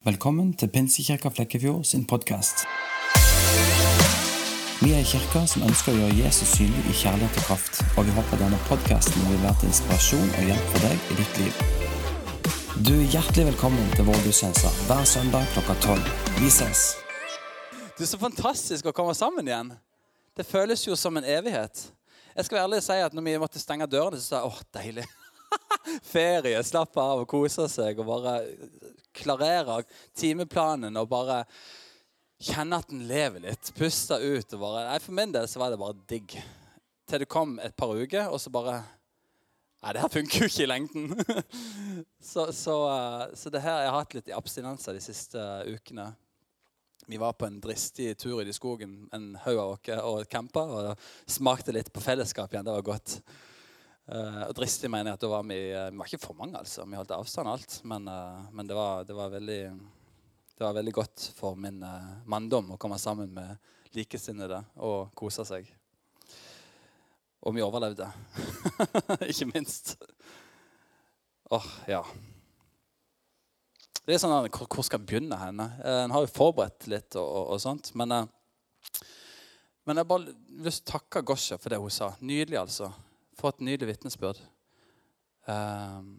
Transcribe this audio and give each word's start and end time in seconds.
Velkommen 0.00 0.54
til 0.56 0.70
Pinsekirka 0.72 1.28
Flekkefjord 1.28 1.82
sin 1.84 2.06
podkast. 2.08 2.62
Vi 4.80 4.94
er 4.94 5.02
en 5.02 5.10
kirke 5.10 5.42
som 5.52 5.66
ønsker 5.66 5.92
å 5.92 5.98
gjøre 5.98 6.16
Jesus 6.22 6.54
synlig 6.56 6.86
i 6.88 6.94
kjærlighet 7.02 7.36
og 7.36 7.44
kraft, 7.44 7.82
og 8.00 8.08
vi 8.08 8.14
håper 8.16 8.40
denne 8.40 8.60
podkasten 8.64 9.28
vil 9.28 9.42
være 9.42 9.60
til 9.60 9.68
inspirasjon 9.68 10.32
og 10.38 10.48
hjelp 10.48 10.72
for 10.72 10.86
deg 10.86 11.04
i 11.04 11.18
ditt 11.18 11.42
liv. 11.42 11.60
Du 12.80 12.94
er 12.94 13.12
hjertelig 13.12 13.46
velkommen 13.50 13.92
til 13.92 14.08
vår 14.08 14.24
gudstjeneste 14.24 14.72
hver 14.88 15.04
søndag 15.04 15.52
klokka 15.52 15.76
tolv. 15.84 16.10
Vi 16.40 16.48
ses. 16.48 16.86
Det 17.92 18.08
er 18.08 18.12
så 18.14 18.24
fantastisk 18.24 18.88
å 18.88 18.96
komme 18.96 19.12
sammen 19.12 19.52
igjen. 19.52 19.74
Det 20.32 20.48
føles 20.48 20.88
jo 20.88 20.96
som 20.96 21.20
en 21.20 21.28
evighet. 21.28 21.90
Jeg 22.32 22.48
skal 22.48 22.62
være 22.62 22.70
ærlig 22.70 22.80
og 22.80 22.88
si 22.88 23.02
at 23.04 23.20
når 23.20 23.28
vi 23.28 23.40
måtte 23.44 23.60
stenge 23.60 23.92
dørene, 23.98 24.16
så 24.16 24.30
sa 24.30 24.40
jeg 24.40 24.48
åh, 24.48 24.64
deilig. 24.80 25.10
Ferie, 26.12 26.62
slappe 26.64 27.02
av 27.02 27.24
og 27.24 27.28
kose 27.30 27.66
seg 27.70 28.00
og 28.00 28.08
bare 28.08 28.34
klarere 29.16 29.80
timeplanen 30.16 30.96
og 31.00 31.08
bare 31.10 31.42
kjenne 32.40 32.78
at 32.80 32.88
den 32.90 33.04
lever 33.08 33.44
litt. 33.44 33.72
Puste 33.76 34.16
ut. 34.20 34.54
og 34.54 34.62
bare, 34.62 34.86
nei, 34.88 35.02
For 35.02 35.16
min 35.16 35.34
del 35.34 35.48
så 35.50 35.60
var 35.62 35.72
det 35.72 35.80
bare 35.80 35.98
digg. 36.08 36.38
Til 37.10 37.22
det 37.22 37.30
kom 37.30 37.58
et 37.62 37.76
par 37.76 37.92
uker, 37.92 38.30
og 38.30 38.40
så 38.40 38.52
bare 38.54 38.80
Nei, 39.80 39.94
det 39.96 40.02
her 40.02 40.10
funker 40.12 40.42
jo 40.42 40.46
ikke 40.50 40.64
i 40.66 40.68
lengden. 40.68 41.06
så, 42.30 42.50
så, 42.52 42.74
eh, 42.84 43.22
så, 43.32 43.48
det 43.48 43.62
her 43.64 43.78
jeg 43.80 43.88
har 43.88 44.02
hatt 44.02 44.16
litt 44.18 44.26
i 44.28 44.34
abstinenser 44.36 44.92
de 44.92 45.00
siste 45.00 45.44
ukene. 45.72 46.04
Vi 47.08 47.16
var 47.16 47.32
på 47.32 47.46
en 47.48 47.56
dristig 47.64 48.10
tur 48.20 48.42
i 48.44 48.52
skogen, 48.52 49.08
en 49.16 49.30
haug 49.46 49.56
av 49.56 49.72
oss, 49.72 49.88
og 50.04 50.28
campa. 50.28 50.66
Og 50.68 51.32
smakte 51.32 51.72
litt 51.72 51.88
på 51.94 52.02
fellesskap 52.04 52.52
igjen. 52.52 52.68
Det 52.68 52.76
var 52.76 52.84
godt. 52.90 53.16
Uh, 54.08 54.48
og 54.48 54.54
dristig 54.58 54.88
mener 54.90 55.12
jeg 55.12 55.20
at 55.20 55.22
da 55.22 55.28
var 55.30 55.44
vi, 55.46 55.56
uh, 55.70 55.86
vi 55.92 56.00
var 56.00 56.08
ikke 56.08 56.24
for 56.24 56.38
mange, 56.38 56.58
altså. 56.58 56.82
Vi 56.88 56.98
holdt 56.98 57.12
avstand 57.14 57.50
alt. 57.50 57.76
Men, 57.86 58.08
uh, 58.10 58.46
men 58.50 58.66
det, 58.66 58.74
var, 58.74 59.04
det, 59.06 59.14
var, 59.14 59.28
veldig, 59.30 59.60
det 60.56 60.64
var 60.64 60.78
veldig 60.78 60.94
godt 60.96 61.26
for 61.36 61.58
min 61.58 61.78
manndom 62.30 62.72
å 62.74 62.78
komme 62.80 62.98
sammen 62.98 63.30
med 63.34 63.54
likesinnede 63.94 64.58
og 64.82 65.12
kose 65.18 65.44
seg. 65.46 65.68
Og 67.46 67.54
vi 67.54 67.62
overlevde. 67.64 68.08
ikke 69.30 69.48
minst. 69.52 69.94
Åh, 71.50 71.56
oh, 71.56 71.68
ja. 71.88 72.00
Det 74.04 74.16
er 74.16 74.20
sånn, 74.22 74.34
Hvor, 74.50 74.66
hvor 74.66 74.86
skal 74.86 75.00
en 75.00 75.06
begynne? 75.06 75.38
henne? 75.38 75.68
En 75.86 76.12
har 76.14 76.24
jo 76.24 76.32
forberedt 76.34 76.88
litt 76.90 77.14
og, 77.14 77.24
og, 77.24 77.54
og 77.54 77.62
sånt. 77.62 77.92
Men, 77.98 78.26
men 79.86 80.02
jeg 80.02 80.10
bare 80.10 80.34
lyst 80.66 80.82
til 80.82 80.90
å 80.90 80.98
takke 80.98 81.24
Gosha 81.30 81.60
for 81.62 81.72
det 81.72 81.78
hun 81.80 81.94
sa. 81.94 82.10
Nydelig, 82.20 82.58
altså 82.58 82.90
for 83.40 83.54
et 83.54 83.64
nydelig 83.64 83.94
vitnesbyrd. 83.94 84.40
Um, 85.48 86.12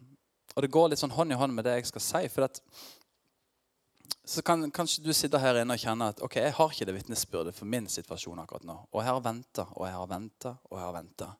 og 0.52 0.64
det 0.64 0.72
går 0.74 0.90
litt 0.92 1.00
sånn 1.00 1.14
hånd 1.14 1.32
i 1.32 1.38
hånd 1.38 1.54
med 1.56 1.64
det 1.66 1.78
jeg 1.78 1.88
skal 1.92 2.04
si. 2.04 2.22
for 2.32 2.48
at 2.48 2.60
så 4.24 4.42
kan 4.42 4.70
kanskje 4.70 5.02
du 5.02 5.12
sitte 5.16 5.40
her 5.42 5.58
inne 5.58 5.74
og 5.74 5.82
kjenne 5.82 6.10
at 6.12 6.20
ok, 6.22 6.36
jeg 6.38 6.54
har 6.54 6.74
ikke 6.74 6.86
det 6.86 6.94
vitnesbyrdet 6.94 7.54
for 7.56 7.66
min 7.70 7.88
situasjon 7.90 8.42
akkurat 8.42 8.66
nå. 8.68 8.76
Og 8.92 9.00
jeg 9.02 9.10
har 9.10 9.24
venta 9.24 9.64
og 9.72 9.86
jeg 9.86 9.96
har 9.96 10.10
venta 10.10 10.52
og 10.68 10.76
jeg 10.76 10.84
har 10.84 10.94
venta. 10.94 11.30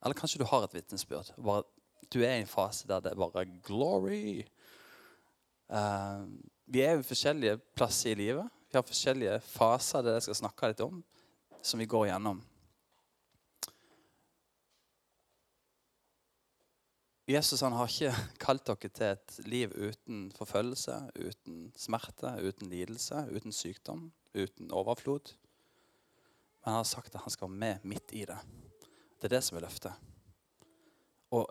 Eller 0.00 0.16
kanskje 0.18 0.40
du 0.40 0.46
har 0.48 0.64
et 0.64 0.74
vitnesbyrd. 0.74 1.34
Bare, 1.44 1.66
du 2.10 2.18
er 2.24 2.38
i 2.38 2.42
en 2.42 2.50
fase 2.50 2.88
der 2.88 3.04
det 3.04 3.12
er 3.12 3.20
bare 3.20 3.46
glory. 3.66 4.42
Uh, 5.70 6.26
vi 6.66 6.82
er 6.82 6.96
jo 6.96 7.06
forskjellige 7.06 7.60
plasser 7.76 8.14
i 8.14 8.18
livet. 8.18 8.48
Vi 8.70 8.78
har 8.78 8.86
forskjellige 8.86 9.40
faser 9.44 10.02
det 10.06 10.16
jeg 10.16 10.28
skal 10.28 10.40
snakke 10.44 10.72
litt 10.72 10.82
om, 10.82 11.02
som 11.62 11.82
vi 11.82 11.88
går 11.90 12.08
gjennom. 12.10 12.40
Jesus 17.30 17.60
han 17.62 17.76
har 17.78 17.86
ikke 17.86 18.10
kalt 18.44 18.64
dere 18.66 18.90
til 18.90 19.06
et 19.06 19.36
liv 19.46 19.74
uten 19.76 20.22
forfølgelse, 20.34 20.96
uten 21.14 21.68
smerte, 21.78 22.32
uten 22.42 22.70
lidelse, 22.72 23.22
uten 23.30 23.54
sykdom, 23.54 24.08
uten 24.34 24.72
overflod. 24.74 25.34
Men 26.60 26.72
han 26.72 26.80
har 26.80 26.88
sagt 26.90 27.14
at 27.14 27.22
han 27.22 27.34
skal 27.34 27.46
være 27.48 27.60
med 27.62 27.86
midt 27.92 28.16
i 28.18 28.24
det. 28.26 28.38
Det 29.20 29.28
er 29.28 29.36
det 29.36 29.42
som 29.46 29.60
er 29.60 29.66
løftet. 29.66 30.10
Og 31.30 31.46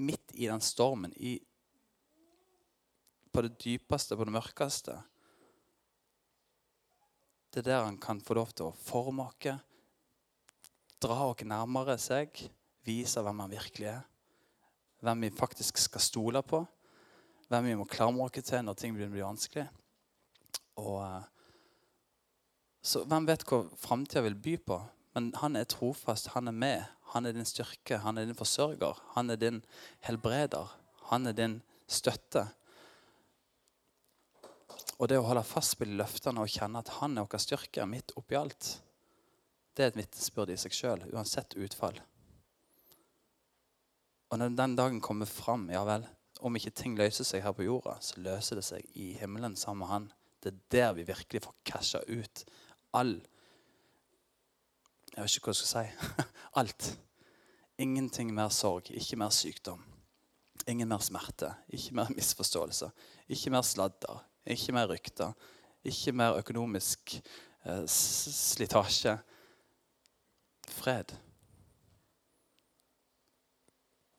midt 0.00 0.32
i 0.32 0.48
den 0.48 0.64
stormen, 0.64 1.12
i, 1.16 1.36
på 3.28 3.44
det 3.44 3.58
dypeste, 3.60 4.16
på 4.16 4.24
det 4.24 4.32
mørkeste 4.32 4.96
Det 7.52 7.60
er 7.60 7.66
der 7.66 7.84
han 7.84 7.96
kan 8.00 8.20
få 8.20 8.34
lov 8.36 8.50
til 8.52 8.68
å 8.68 8.76
forme 8.76 9.24
oss, 9.24 9.60
dra 11.00 11.24
oss 11.28 11.44
nærmere 11.44 11.96
seg, 12.00 12.32
vise 12.84 13.22
hvem 13.24 13.40
han 13.44 13.52
virkelig 13.52 13.88
er 13.92 14.06
hvem 15.04 15.26
vi 15.26 15.30
faktisk 15.34 15.78
skal 15.78 16.02
stole 16.02 16.42
på, 16.42 16.62
hvem 17.48 17.70
vi 17.70 17.76
må 17.78 17.86
klamre 17.88 18.42
til 18.42 18.64
når 18.64 18.78
ting 18.78 18.96
blir 18.96 19.12
vanskelig. 19.12 19.68
Og, 20.78 21.02
eh, 21.02 21.24
så 22.82 23.04
hvem 23.04 23.26
vet 23.26 23.44
hva 23.48 23.64
framtida 23.76 24.22
vil 24.26 24.38
by 24.38 24.56
på? 24.66 24.78
Men 25.14 25.32
han 25.40 25.56
er 25.56 25.64
trofast, 25.64 26.34
han 26.34 26.48
er 26.48 26.54
med. 26.54 26.84
Han 27.14 27.26
er 27.26 27.32
din 27.32 27.48
styrke, 27.48 27.98
han 27.98 28.18
er 28.18 28.28
din 28.28 28.36
forsørger, 28.36 29.00
han 29.14 29.30
er 29.30 29.36
din 29.40 29.62
helbreder. 30.04 30.68
Han 31.08 31.26
er 31.26 31.32
din 31.32 31.62
støtte. 31.88 32.44
Og 34.98 35.08
det 35.08 35.18
å 35.18 35.24
holde 35.24 35.46
fast 35.46 35.78
de 35.80 35.88
løftene 35.96 36.42
og 36.42 36.52
kjenne 36.52 36.82
at 36.82 36.92
han 36.98 37.16
er 37.16 37.24
vår 37.24 37.40
styrke 37.40 37.86
midt 37.88 38.12
oppi 38.18 38.36
alt, 38.36 38.82
det 39.74 39.84
er 39.84 39.92
et 39.92 39.98
vitnesbyrd 40.00 40.50
i 40.50 40.58
seg 40.58 40.74
sjøl, 40.74 41.04
uansett 41.14 41.54
utfall. 41.56 42.00
Og 44.28 44.38
når 44.38 44.54
den 44.56 44.76
dagen 44.76 45.00
kommer 45.00 45.28
fram, 45.28 45.68
ja 45.72 45.82
vel, 45.88 46.04
om 46.44 46.56
ikke 46.58 46.74
ting 46.76 46.96
løser 46.98 47.26
seg 47.26 47.42
her 47.42 47.54
på 47.56 47.66
jorda, 47.66 47.96
så 48.04 48.20
løser 48.22 48.60
det 48.60 48.66
seg 48.66 48.84
i 49.00 49.12
himmelen 49.18 49.56
sammen 49.58 49.82
med 49.82 49.92
Han. 49.92 50.08
Det 50.38 50.52
er 50.52 50.58
der 50.70 50.92
vi 50.94 51.06
virkelig 51.08 51.42
får 51.42 51.54
casha 51.66 52.02
ut 52.06 52.44
all 52.94 53.16
Jeg 55.14 55.24
vet 55.24 55.34
ikke 55.34 55.48
hva 55.48 55.54
jeg 55.54 55.60
skal 55.64 55.70
si. 55.72 56.24
Alt. 56.60 56.88
Ingenting 57.82 58.30
mer 58.34 58.52
sorg, 58.54 58.90
ikke 58.94 59.18
mer 59.18 59.32
sykdom. 59.34 59.80
Ingen 60.68 60.90
mer 60.90 61.02
smerte, 61.02 61.50
ikke 61.74 61.96
mer 61.98 62.12
misforståelse. 62.14 62.90
Ikke 63.26 63.50
mer 63.50 63.64
sladder, 63.66 64.20
ikke 64.46 64.74
mer 64.76 64.86
rykter. 64.90 65.32
Ikke 65.82 66.12
mer 66.12 66.38
økonomisk 66.38 67.16
eh, 67.64 67.84
slitasje. 67.88 69.16
Fred. 70.68 71.16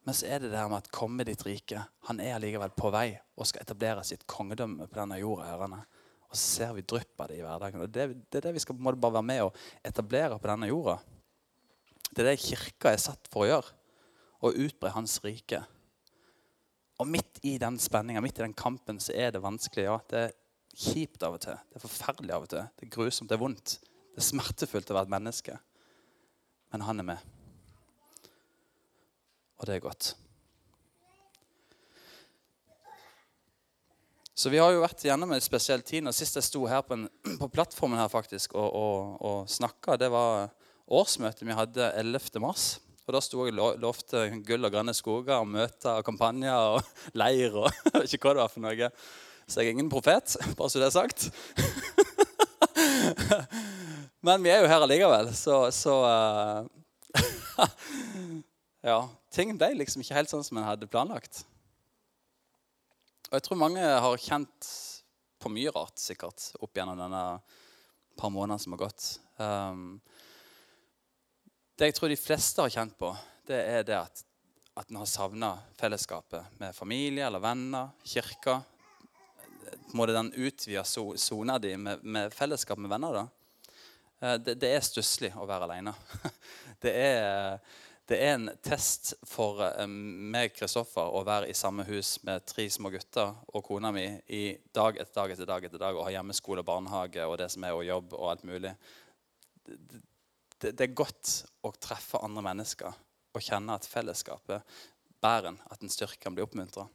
Men 0.08 0.16
så 0.16 0.30
er 0.32 0.42
det 0.42 0.52
det 0.52 0.60
her 0.60 0.70
med 0.72 0.84
at 0.84 0.92
komme 0.96 1.26
ditt 1.28 1.44
rike. 1.46 1.82
Han 2.08 2.22
er 2.24 2.38
allikevel 2.38 2.72
på 2.78 2.92
vei 2.94 3.08
og 3.36 3.48
skal 3.48 3.66
etablere 3.66 4.06
sitt 4.08 4.26
kongedømme 4.30 4.88
på 4.88 5.00
denne 5.00 5.20
jorda. 5.20 5.50
Hørende. 5.52 5.82
Og 6.30 6.38
så 6.38 6.44
ser 6.44 6.76
vi 6.78 6.86
drypp 6.86 7.22
av 7.22 7.32
det 7.32 7.40
i 7.40 7.44
hverdagen. 7.44 7.84
Og 7.84 7.92
det, 7.92 8.06
det, 8.30 8.40
er 8.40 8.48
det 8.48 8.56
vi 8.56 8.64
skal 8.64 8.78
på 8.78 8.84
en 8.84 8.88
måte 8.90 9.02
bare 9.02 9.18
være 9.18 9.30
med 9.32 9.44
og 9.48 9.58
etablere 9.86 10.38
på 10.40 10.52
denne 10.52 10.70
jorda. 10.70 11.00
Det 12.10 12.24
er 12.24 12.32
det 12.32 12.42
kirka 12.42 12.94
er 12.94 13.02
satt 13.02 13.30
for 13.34 13.46
å 13.46 13.50
gjøre. 13.50 13.76
Å 14.40 14.54
utbre 14.66 14.94
Hans 14.96 15.18
rike. 15.26 15.64
Og 17.00 17.08
midt 17.08 17.42
i 17.48 17.58
den 17.62 17.80
spenninga, 17.80 18.22
midt 18.24 18.40
i 18.40 18.46
den 18.46 18.56
kampen, 18.58 19.00
så 19.04 19.14
er 19.16 19.34
det 19.36 19.44
vanskelig. 19.44 19.88
ja. 19.88 19.98
Det 20.10 20.24
er 20.28 20.38
kjipt 20.80 21.24
av 21.26 21.36
og 21.38 21.44
til. 21.44 21.60
Det 21.70 21.80
er 21.80 21.86
forferdelig 21.86 22.36
av 22.36 22.46
og 22.46 22.54
til. 22.54 22.70
Det 22.78 22.88
er 22.88 22.94
grusomt, 22.94 23.30
det 23.32 23.38
er 23.38 23.44
vondt. 23.44 23.76
Det 24.14 24.22
er 24.22 24.30
smertefullt 24.30 24.92
å 24.92 24.98
være 25.00 25.10
et 25.10 25.16
menneske. 25.18 25.60
Men 26.74 26.86
han 26.86 27.02
er 27.02 27.08
med. 27.14 27.39
Og 29.60 29.68
det 29.68 29.76
er 29.76 29.84
godt. 29.84 30.14
Så 34.40 34.48
vi 34.48 34.60
har 34.62 34.72
jo 34.72 34.80
vært 34.80 35.02
gjennom 35.04 35.34
en 35.36 35.44
spesiell 35.44 35.82
tid. 35.84 36.06
og 36.08 36.16
Sist 36.16 36.38
jeg 36.40 36.46
sto 36.48 36.62
her 36.70 36.80
på, 36.88 36.96
en, 36.96 37.10
på 37.42 37.50
plattformen 37.52 38.00
her 38.00 38.08
faktisk 38.12 38.56
og, 38.56 38.70
og, 38.72 39.18
og 39.20 39.50
snakka, 39.52 39.98
det 40.00 40.08
var 40.14 40.48
årsmøtet 40.88 41.44
vi 41.44 41.58
hadde 41.58 41.90
11. 42.00 42.40
mars. 42.40 42.70
Og 43.04 43.18
Da 43.18 43.24
sto 43.26 43.44
jeg 43.44 43.58
og 43.58 43.82
lovte 43.82 44.30
gull 44.48 44.64
og 44.70 44.72
grønne 44.72 44.96
skoger 44.96 45.42
og 45.42 45.50
møter 45.50 45.98
og 45.98 46.08
kampanjer 46.08 46.78
og 46.78 46.88
leir. 47.20 47.58
og 47.60 47.68
ikke 48.06 48.30
hva 48.30 48.38
det 48.38 48.44
var 48.46 48.54
for 48.54 48.64
noe. 48.64 48.92
Så 49.50 49.60
jeg 49.60 49.74
er 49.74 49.76
ingen 49.76 49.92
profet, 49.92 50.38
bare 50.58 50.72
så 50.72 50.80
det 50.80 50.88
er 50.88 50.96
sagt. 50.96 51.28
Men 54.24 54.44
vi 54.46 54.54
er 54.54 54.64
jo 54.64 54.72
her 54.72 54.84
allikevel, 54.86 55.34
så, 55.36 55.66
så 55.74 56.00
uh, 56.06 57.66
Ja 58.86 59.02
ting 59.34 59.54
ble 59.58 59.74
liksom 59.78 60.04
ikke 60.04 60.18
helt 60.18 60.32
sånn 60.32 60.46
som 60.46 60.60
en 60.60 60.68
hadde 60.68 60.90
planlagt. 60.90 61.44
Og 63.30 63.38
jeg 63.38 63.46
tror 63.46 63.62
mange 63.62 63.82
har 63.84 64.22
kjent 64.24 64.70
på 65.40 65.52
mye 65.54 65.72
rart 65.74 66.02
sikkert 66.02 66.50
opp 66.60 66.76
gjennom 66.76 66.98
denne 67.00 67.24
par 68.20 68.32
månedene 68.34 68.60
som 68.60 68.74
har 68.76 68.82
gått. 68.82 69.10
Um, 69.38 70.00
det 71.78 71.92
jeg 71.92 71.96
tror 72.00 72.12
de 72.12 72.20
fleste 72.20 72.64
har 72.66 72.74
kjent 72.74 72.98
på, 73.00 73.14
det 73.48 73.60
er 73.62 73.86
det 73.88 73.96
at, 74.00 74.24
at 74.82 74.90
en 74.90 75.00
har 75.00 75.08
savna 75.08 75.54
fellesskapet 75.80 76.60
med 76.60 76.76
familie 76.76 77.28
eller 77.28 77.44
venner, 77.44 77.94
kirka. 78.04 78.60
måte 79.94 80.14
den 80.14 80.34
utvida 80.34 80.84
sona 80.84 81.60
di 81.60 81.78
med, 81.78 82.04
med, 82.04 82.34
fellesskap 82.34 82.78
med 82.78 82.90
venner, 82.90 83.14
da? 83.14 83.28
Uh, 84.20 84.36
det, 84.42 84.58
det 84.60 84.74
er 84.74 84.84
stusslig 84.84 85.32
å 85.38 85.48
være 85.48 85.70
aleine. 85.70 85.94
Det 86.80 86.94
er 86.96 87.58
Det 88.10 88.18
er 88.18 88.32
en 88.34 88.50
test 88.66 89.12
for 89.30 89.60
eh, 89.62 89.86
meg 89.86 90.56
Kristoffer 90.56 91.12
å 91.14 91.20
være 91.28 91.52
i 91.52 91.58
samme 91.58 91.84
hus 91.86 92.16
med 92.26 92.42
tre 92.50 92.64
små 92.74 92.90
gutter 92.90 93.36
og 93.54 93.62
kona 93.68 93.92
mi 93.94 94.06
i 94.34 94.56
dag 94.74 94.96
etter 94.98 95.14
dag 95.14 95.34
etter 95.36 95.50
dag 95.50 95.66
etter 95.68 95.82
dag 95.84 95.98
og 95.98 96.08
ha 96.08 96.14
hjemmeskole 96.16 96.64
og 96.64 96.66
barnehage 96.72 97.28
og 97.30 97.36
det 97.38 97.52
som 97.54 97.68
er 97.68 97.76
og 97.78 97.86
jobb 97.86 98.16
og 98.18 98.32
alt 98.32 98.48
mulig. 98.50 98.72
Det, 99.62 99.78
det, 100.58 100.72
det 100.72 100.88
er 100.88 100.96
godt 100.98 101.34
å 101.62 101.70
treffe 101.78 102.22
andre 102.26 102.42
mennesker 102.48 102.90
og 102.90 103.46
kjenne 103.46 103.76
at 103.78 103.86
fellesskapet 103.86 104.80
bærer 105.22 105.52
en, 105.52 105.60
at 105.70 105.86
en 105.86 105.94
styrke 105.94 106.18
kan 106.24 106.34
bli 106.34 106.42
oppmuntra. 106.48 106.88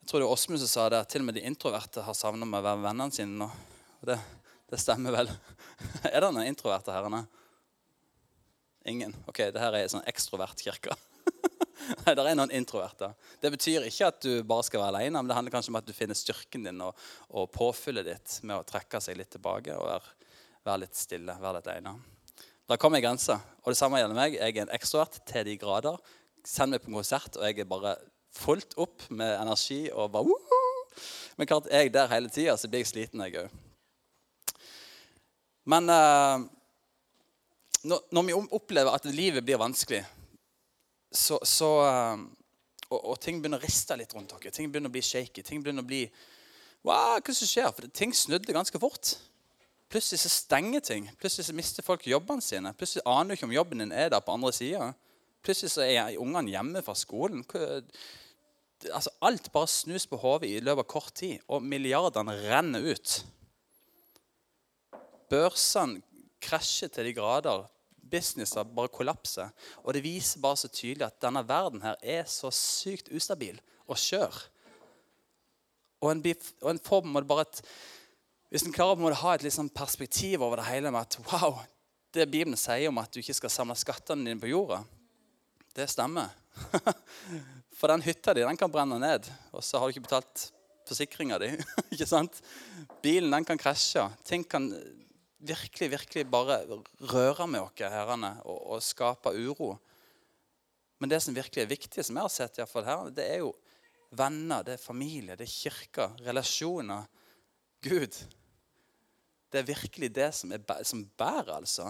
Jeg 0.00 0.08
tror 0.08 0.24
det 0.24 0.30
var 0.30 0.38
Åsmund 0.38 0.62
som 0.62 0.72
sa 0.72 0.86
det, 0.88 1.02
at 1.04 1.12
til 1.12 1.20
og 1.20 1.28
med 1.28 1.36
de 1.36 1.44
introverte 1.44 2.06
har 2.08 2.16
savna 2.16 2.48
med 2.48 2.62
å 2.62 2.66
være 2.70 2.86
vennene 2.86 3.12
sine 3.12 3.36
nå. 3.44 3.50
Det, 4.08 4.16
det 4.72 4.80
stemmer 4.80 5.12
vel. 5.18 5.28
Er 6.14 6.24
det 6.24 6.32
noen 6.32 6.48
introverte 6.48 6.96
her 6.96 7.10
inne? 7.10 7.20
Ingen? 8.88 9.12
Ok, 9.28 9.42
det 9.52 9.60
her 9.60 9.74
er 9.76 9.84
en 9.84 9.92
sånn 9.92 10.06
ekstrovert 10.08 10.62
kirke. 10.64 10.94
Nei, 12.04 12.14
det 12.14 12.24
er 12.24 12.38
noen 12.38 12.52
introverter. 12.54 13.12
Det 13.42 13.50
betyr 13.52 13.88
ikke 13.88 14.08
at 14.08 14.20
du 14.24 14.44
bare 14.46 14.64
skal 14.64 14.82
være 14.82 15.00
alene, 15.00 15.20
men 15.20 15.28
det 15.28 15.36
handler 15.36 15.54
kanskje 15.54 15.72
om 15.74 15.80
at 15.80 15.88
du 15.88 15.92
finner 15.96 16.16
styrken 16.16 16.64
din 16.64 16.80
og, 16.84 16.96
og 17.28 17.50
påfyllet 17.52 18.08
ditt 18.08 18.38
med 18.44 18.56
å 18.56 18.66
trekke 18.68 19.02
seg 19.02 19.18
litt 19.20 19.32
tilbake 19.34 19.76
og 19.76 19.88
være, 19.88 20.14
være 20.68 20.82
litt 20.84 20.96
stille, 20.96 21.36
være 21.42 21.60
litt 21.60 21.70
alene. 21.72 21.94
Da 22.70 22.78
kommer 22.78 23.00
jeg 23.00 23.08
grensa. 23.08 23.40
Og 23.64 23.72
det 23.72 23.80
samme 23.80 23.98
gjelder 23.98 24.16
meg. 24.16 24.36
Jeg 24.38 24.56
er 24.56 24.64
en 24.64 24.76
ekstrovert 24.76 25.18
til 25.28 25.48
de 25.48 25.56
grader. 25.60 25.98
Send 26.46 26.72
meg 26.72 26.84
på 26.84 26.92
en 26.92 27.00
konsert, 27.00 27.34
og 27.36 27.48
jeg 27.48 27.58
er 27.58 27.68
bare 27.68 27.96
fullt 28.36 28.76
opp 28.80 29.08
med 29.10 29.34
energi. 29.34 29.82
og 29.90 30.12
bare 30.14 30.28
Woo! 30.30 30.60
Men 31.36 31.48
klart, 31.50 31.68
jeg 31.72 31.92
der 31.92 32.12
hele 32.12 32.30
tida, 32.30 32.56
så 32.56 32.70
blir 32.70 32.84
jeg 32.84 32.92
sliten, 32.92 33.24
jeg 33.26 33.42
òg. 33.42 33.58
Men 35.70 35.90
uh, 35.90 36.46
når, 37.88 38.26
vi 38.26 38.36
opplever 38.36 38.92
at 38.92 39.08
livet 39.08 39.44
blir 39.44 39.60
vanskelig, 39.60 40.02
så, 41.12 41.38
så 41.46 41.70
uh, 41.80 42.20
og, 42.90 42.98
og, 42.98 43.16
ting 43.22 43.40
begynner 43.40 43.60
å 43.60 43.64
riste 43.64 43.96
litt 43.98 44.12
rundt 44.14 44.34
dere, 44.34 44.52
ting 44.54 44.70
begynner 44.70 44.92
å 44.92 44.94
bli 44.94 45.02
shaky, 45.04 45.42
ting 45.46 45.62
begynner 45.62 45.84
å 45.84 45.88
bli 45.88 46.04
wow, 46.86 47.18
Hva 47.18 47.34
som 47.34 47.48
skjer? 47.48 47.70
For 47.76 47.88
ting 47.94 48.12
snudde 48.16 48.56
ganske 48.56 48.80
fort. 48.82 49.14
Plutselig 49.90 50.20
så 50.22 50.30
stenger 50.30 50.84
ting. 50.86 51.08
Plutselig 51.18 51.48
så 51.48 51.54
mister 51.56 51.86
folk 51.86 52.06
jobbene 52.06 52.44
sine. 52.44 52.70
Plutselig 52.78 53.02
aner 53.10 53.32
du 53.32 53.38
ikke 53.38 53.48
om 53.48 53.56
jobben 53.56 53.82
din 53.82 53.94
er 53.94 54.12
der 54.12 54.22
på 54.22 54.36
andre 54.36 54.52
sida. 54.54 54.92
Plutselig 55.42 55.72
så 55.74 55.82
er 55.86 56.18
ungene 56.20 56.52
hjemme 56.52 56.82
fra 56.86 56.94
skolen. 56.98 57.42
Altså, 58.92 59.10
alt 59.26 59.50
bare 59.52 59.70
snus 59.70 60.06
på 60.06 60.20
hodet 60.20 60.52
i 60.52 60.60
løpet 60.62 60.84
av 60.84 60.90
kort 60.90 61.14
tid, 61.18 61.40
og 61.50 61.66
milliardene 61.66 62.36
renner 62.44 62.86
ut. 62.92 63.16
Børsene 65.30 66.02
krasjer 66.42 66.90
til 66.92 67.08
de 67.08 67.14
grader. 67.16 67.66
Businesser 68.10 68.66
bare 68.66 68.90
kollapser. 68.92 69.52
Og 69.84 69.94
det 69.94 70.04
viser 70.04 70.42
bare 70.42 70.58
så 70.58 70.70
tydelig 70.72 71.06
at 71.06 71.20
denne 71.22 71.44
verden 71.46 71.82
her 71.84 72.00
er 72.02 72.24
så 72.30 72.50
sykt 72.54 73.12
ustabil 73.14 73.60
og 73.86 73.98
skjør. 74.00 74.40
Og 76.00 76.12
en, 76.14 76.22
og 76.62 76.70
en 76.72 76.80
får 76.80 77.08
bare 77.28 77.44
et 77.44 77.62
Hvis 78.50 78.64
en 78.66 78.74
klarer 78.74 78.98
å 78.98 79.18
ha 79.22 79.34
et 79.36 79.44
liksom 79.46 79.68
perspektiv 79.70 80.42
over 80.42 80.58
det 80.58 80.66
hele 80.66 80.90
med 80.90 81.04
at 81.04 81.18
wow, 81.30 81.60
det 82.10 82.26
Bibelen 82.26 82.58
sier 82.58 82.88
om 82.90 82.98
at 82.98 83.12
du 83.14 83.20
ikke 83.20 83.36
skal 83.36 83.52
samle 83.54 83.76
skattene 83.78 84.26
dine 84.26 84.42
på 84.42 84.50
jorda, 84.50 84.80
det 85.78 85.86
stemmer. 85.92 86.32
For 87.78 87.86
den 87.92 88.02
hytta 88.02 88.34
di 88.34 88.42
den 88.42 88.58
kan 88.58 88.72
brenne 88.72 88.98
ned, 88.98 89.28
og 89.54 89.62
så 89.62 89.78
har 89.78 89.86
du 89.86 89.94
ikke 89.94 90.08
betalt 90.08 90.48
forsikringa 90.90 91.38
di. 91.38 91.52
ikke 91.94 92.08
sant? 92.10 92.42
Bilen 93.04 93.30
den 93.30 93.46
kan 93.46 93.60
krasje. 93.60 94.08
Ting 94.26 94.42
kan 94.42 94.66
virkelig, 95.40 95.90
virkelig 95.94 96.26
bare 96.30 96.60
røre 97.12 97.46
med 97.48 97.64
oss 97.64 97.80
herrene 97.80 98.34
og, 98.44 98.58
og 98.74 98.84
skape 98.84 99.32
uro. 99.34 99.72
Men 101.00 101.12
det 101.12 101.22
som 101.24 101.36
virkelig 101.36 101.64
er 101.64 101.70
viktig, 101.70 102.04
som 102.04 102.18
jeg 102.18 102.26
har 102.26 102.32
sett 102.32 102.58
i 102.58 102.62
hvert 102.62 102.72
fall 102.72 102.88
her, 102.88 103.12
det 103.16 103.24
er 103.24 103.40
jo 103.44 103.54
venner, 104.16 104.64
det 104.66 104.76
er 104.76 104.82
familie, 104.82 105.36
det 105.38 105.46
er 105.46 105.54
kirke, 105.54 106.10
relasjoner. 106.26 107.06
Gud. 107.80 108.18
Det 109.50 109.62
er 109.62 109.70
virkelig 109.70 110.10
det 110.14 110.28
som, 110.36 110.52
er, 110.52 110.60
som 110.84 111.06
bærer, 111.18 111.54
altså. 111.56 111.88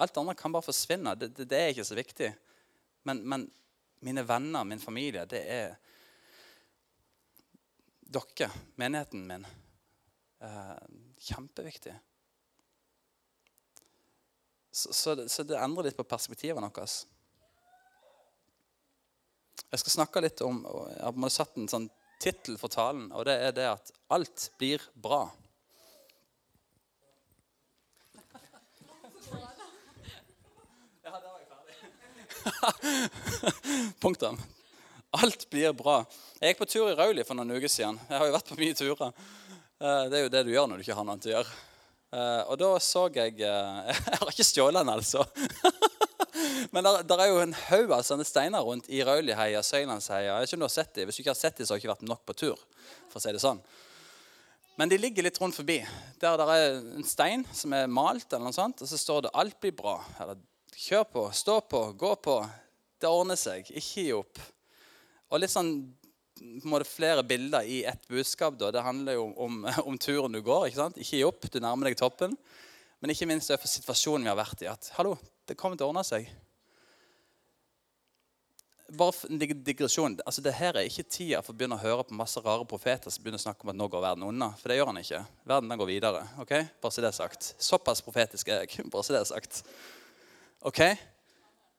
Alt 0.00 0.16
andre 0.18 0.34
kan 0.34 0.54
bare 0.54 0.64
forsvinne. 0.64 1.12
Det, 1.20 1.34
det, 1.36 1.46
det 1.50 1.58
er 1.58 1.74
ikke 1.74 1.86
så 1.86 1.98
viktig. 1.98 2.30
Men, 3.04 3.20
men, 3.28 3.44
mine 4.04 4.24
venner, 4.28 4.64
min 4.64 4.80
familie, 4.80 5.24
det 5.28 5.42
er 5.48 5.76
dere, 8.14 8.50
menigheten 8.80 9.22
min. 9.28 9.46
Eh, 10.44 10.82
kjempeviktig. 11.28 11.94
Så, 14.74 14.92
så, 14.92 15.14
det, 15.14 15.28
så 15.28 15.42
det 15.46 15.54
endrer 15.54 15.86
litt 15.86 15.96
på 15.96 16.02
perspektivet 16.02 16.58
vårt. 16.58 16.94
Jeg 19.70 19.82
skal 19.84 19.92
snakke 19.92 20.22
litt 20.24 20.40
om 20.42 20.64
Jeg 20.66 21.12
har 21.14 21.30
satt 21.30 21.54
en 21.60 21.68
sånn 21.70 21.86
tittel 22.18 22.56
for 22.58 22.72
talen, 22.74 23.04
og 23.14 23.22
det 23.28 23.36
er 23.38 23.52
det 23.54 23.68
at 23.70 23.92
alt 24.16 24.48
blir 24.58 24.82
bra. 24.98 25.28
Ja, 31.04 31.20
der 31.20 31.28
var 31.28 31.38
jeg 31.38 31.48
ferdig. 31.52 31.76
Punktum. 34.02 34.40
Alt 35.22 35.46
blir 35.54 35.70
bra. 35.78 36.00
Jeg 36.40 36.50
gikk 36.50 36.64
på 36.64 36.70
tur 36.72 36.90
i 36.90 36.98
Rauli 36.98 37.22
for 37.22 37.38
noen 37.38 37.54
uker 37.54 37.70
siden. 37.70 38.02
Jeg 38.10 38.18
har 38.18 38.26
jo 38.26 38.34
vært 38.40 38.50
på 38.50 38.58
mye 38.58 38.74
turer. 38.82 39.14
Eh, 39.78 40.02
det 40.10 40.18
er 40.18 40.26
jo 40.26 40.34
det 40.34 40.42
du 40.48 40.52
gjør 40.56 40.66
når 40.66 40.82
du 40.82 40.86
ikke 40.88 40.98
har 40.98 41.06
noe 41.06 41.14
annet 41.14 41.30
å 41.30 41.34
gjøre. 41.36 41.54
Uh, 42.14 42.44
og 42.46 42.58
da 42.60 42.68
så 42.78 43.08
jeg 43.10 43.40
uh, 43.42 43.88
Jeg 43.90 44.18
har 44.20 44.28
ikke 44.30 44.46
stjålet 44.46 44.84
den, 44.84 44.92
altså. 44.92 45.24
Men 46.74 46.86
der, 46.86 47.18
er 47.18 47.30
jo 47.30 47.40
en 47.42 47.54
haug 47.68 47.94
av 47.94 48.04
sånne 48.06 48.26
steiner 48.26 48.62
rundt 48.62 48.86
i 48.90 49.00
Rauliheia, 49.06 49.62
Søylandsheia. 49.66 50.28
Jeg 50.28 50.44
vet 50.44 50.52
ikke 50.52 50.66
om 50.66 50.70
sett 50.70 50.92
de. 50.94 51.06
Hvis 51.06 51.18
du 51.18 51.22
ikke 51.24 51.32
har 51.32 51.40
sett 51.40 51.58
dem, 51.58 51.66
så 51.66 51.74
har 51.74 51.80
du 51.80 51.82
ikke 51.82 51.92
vært 51.92 52.06
nok 52.06 52.22
på 52.26 52.36
tur. 52.38 52.62
for 53.10 53.18
å 53.18 53.22
si 53.24 53.34
det 53.34 53.42
sånn. 53.42 53.62
Men 54.78 54.90
de 54.90 54.98
ligger 54.98 55.26
litt 55.26 55.38
rundt 55.42 55.58
forbi. 55.58 55.80
Der, 56.22 56.38
der 56.38 56.52
er 56.54 56.78
en 56.98 57.06
stein 57.06 57.44
som 57.54 57.74
er 57.74 57.90
malt, 57.90 58.26
eller 58.30 58.48
noe 58.48 58.56
sånt, 58.56 58.82
og 58.82 58.90
så 58.90 58.98
står 58.98 59.26
det 59.26 59.34
'Alt 59.34 59.60
blir 59.62 59.74
bra'. 59.74 60.02
Eller 60.22 60.38
'Kjør 60.74 61.04
på, 61.10 61.30
stå 61.32 61.60
på, 61.60 61.82
gå 61.98 62.14
på'. 62.14 62.40
Det 63.00 63.10
ordner 63.10 63.38
seg. 63.38 63.70
Ikke 63.70 64.02
gi 64.02 64.12
opp. 64.12 64.38
Og 65.30 65.40
litt 65.40 65.50
sånn 65.50 65.94
på 66.34 66.66
en 66.66 66.70
måte 66.72 66.88
flere 66.88 67.22
bilder 67.26 67.66
i 67.66 67.84
ett 67.84 68.08
budskap. 68.08 68.56
Da. 68.58 68.70
Det 68.74 68.82
handler 68.82 69.18
jo 69.18 69.28
om, 69.36 69.64
om, 69.88 69.98
turen 69.98 70.32
du 70.32 70.42
går. 70.42 70.68
Ikke 70.68 70.82
sant? 70.82 70.98
Ikke 70.98 71.18
gi 71.18 71.26
opp, 71.26 71.46
du 71.50 71.60
nærmer 71.62 71.90
deg 71.90 71.98
toppen. 72.00 72.36
Men 73.00 73.12
ikke 73.12 73.28
minst 73.28 73.52
for 73.52 73.70
situasjonen 73.70 74.24
vi 74.26 74.32
har 74.32 74.40
vært 74.40 74.64
i. 74.64 74.70
At 74.70 74.90
hallo, 74.98 75.16
det 75.48 75.58
kommer 75.60 75.78
til 75.78 75.86
å 75.86 75.92
ordne 75.92 76.04
seg. 76.06 76.30
Bare 78.94 79.28
en 79.30 79.40
digresjon. 79.40 80.18
altså 80.26 80.42
det 80.44 80.52
her 80.54 80.76
er 80.76 80.86
ikke 80.86 81.06
tida 81.08 81.40
for 81.42 81.54
å 81.54 81.58
begynne 81.58 81.78
å 81.78 81.82
høre 81.82 82.04
på 82.06 82.16
masse 82.16 82.40
rare 82.44 82.66
profeter 82.68 83.10
som 83.10 83.24
begynner 83.24 83.40
å 83.40 83.46
snakke 83.46 83.64
om 83.64 83.72
at 83.72 83.78
nå 83.78 83.88
går 83.90 84.04
verden 84.04 84.26
unna. 84.28 84.50
For 84.60 84.70
det 84.70 84.78
gjør 84.78 84.92
han 84.92 85.00
ikke. 85.00 85.22
Verden 85.48 85.72
den 85.72 85.80
går 85.80 85.90
videre. 85.90 86.24
ok? 86.42 86.54
Bare 86.82 86.94
så 86.94 87.04
det 87.04 87.10
er 87.10 87.16
sagt. 87.16 87.54
Såpass 87.58 88.04
profetisk 88.04 88.52
er 88.52 88.64
jeg. 88.64 88.84
Bare 88.92 89.06
så 89.06 89.16
det 89.16 89.22
er 89.24 89.30
sagt. 89.32 89.64
Ok? 90.64 90.82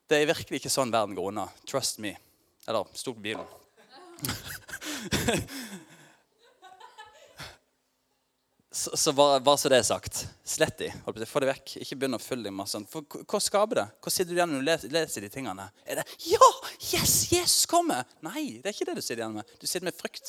Det 0.05 0.17
er 0.17 0.29
virkelig 0.29 0.61
ikke 0.61 0.73
sånn 0.73 0.93
verden 0.93 1.17
går 1.17 1.31
unna. 1.31 1.47
Trust 1.65 2.01
me. 2.03 2.15
Eller 2.67 2.89
stol 2.97 3.17
på 3.17 3.25
bilen. 3.29 3.64
så, 8.71 8.97
så 8.97 9.13
bare, 9.13 9.39
bare, 9.39 9.57
så 9.57 9.69
det 9.69 9.77
er 9.79 9.83
sagt. 9.87 10.27
Slett 10.43 10.77
de. 10.79 10.93
Få 11.03 11.39
det 11.43 11.49
vekk. 11.49 11.77
Ikke 11.83 11.95
begynn 11.99 12.17
å 12.17 12.21
følge 12.21 12.49
dem. 12.49 12.65
Sånn. 12.69 12.87
For, 12.89 13.01
hva 13.23 13.39
skaper 13.43 13.75
det? 13.81 13.87
Hva 13.99 14.13
sitter 14.13 14.31
du 14.31 14.37
igjen 14.37 14.51
med 14.51 14.61
når 14.61 14.85
du 14.85 14.95
leser, 14.95 15.21
de 15.25 15.33
tingene? 15.33 15.65
Er 15.85 15.95
det 16.01 16.07
'Ja! 16.27 16.49
Yes! 16.93 17.13
Jesus 17.31 17.65
kommer!' 17.69 18.05
Nei, 18.25 18.43
det 18.61 18.69
er 18.69 18.75
ikke 18.75 18.89
det 18.91 18.99
du 18.99 19.01
sitter 19.01 19.21
igjen 19.23 19.37
med. 19.39 19.45
Du 19.59 19.65
sitter 19.67 19.89
med 19.89 19.97
frykt. 19.97 20.27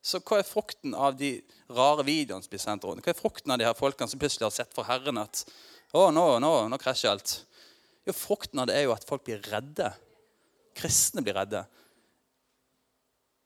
Så 0.00 0.16
hva 0.24 0.38
er 0.40 0.48
frukten 0.48 0.94
av 0.96 1.16
de 1.16 1.42
rare 1.68 2.04
videoene 2.06 2.42
som 2.42 2.52
blir 2.52 2.62
sendt 2.62 2.84
rundt? 2.88 3.04
Hva 3.04 3.12
er 3.12 3.20
frukten 3.20 3.52
av 3.52 3.58
de 3.60 3.66
her 3.68 3.76
folkene 3.76 4.08
som 4.08 4.20
plutselig 4.20 4.46
har 4.48 4.56
sett 4.56 4.74
for 4.74 4.88
Herren 4.88 5.20
at 5.20 5.44
'Å, 5.92 6.10
nå, 6.14 6.38
nå, 6.40 6.52
nå 6.70 6.76
krasjer 6.78 7.12
alt'? 7.12 7.40
Jo, 8.06 8.12
Frukten 8.16 8.62
av 8.62 8.70
det 8.70 8.78
er 8.78 8.86
jo 8.86 8.94
at 8.94 9.04
folk 9.04 9.26
blir 9.26 9.42
redde. 9.50 9.90
Kristne 10.78 11.22
blir 11.22 11.36
redde. 11.36 11.66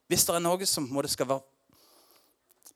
Hvis 0.07 0.25
det 0.27 0.35
er 0.35 0.43
noe 0.43 0.67
som 0.69 0.87
må 0.91 1.01
det 1.01 1.11
skal 1.13 1.29
være 1.29 1.43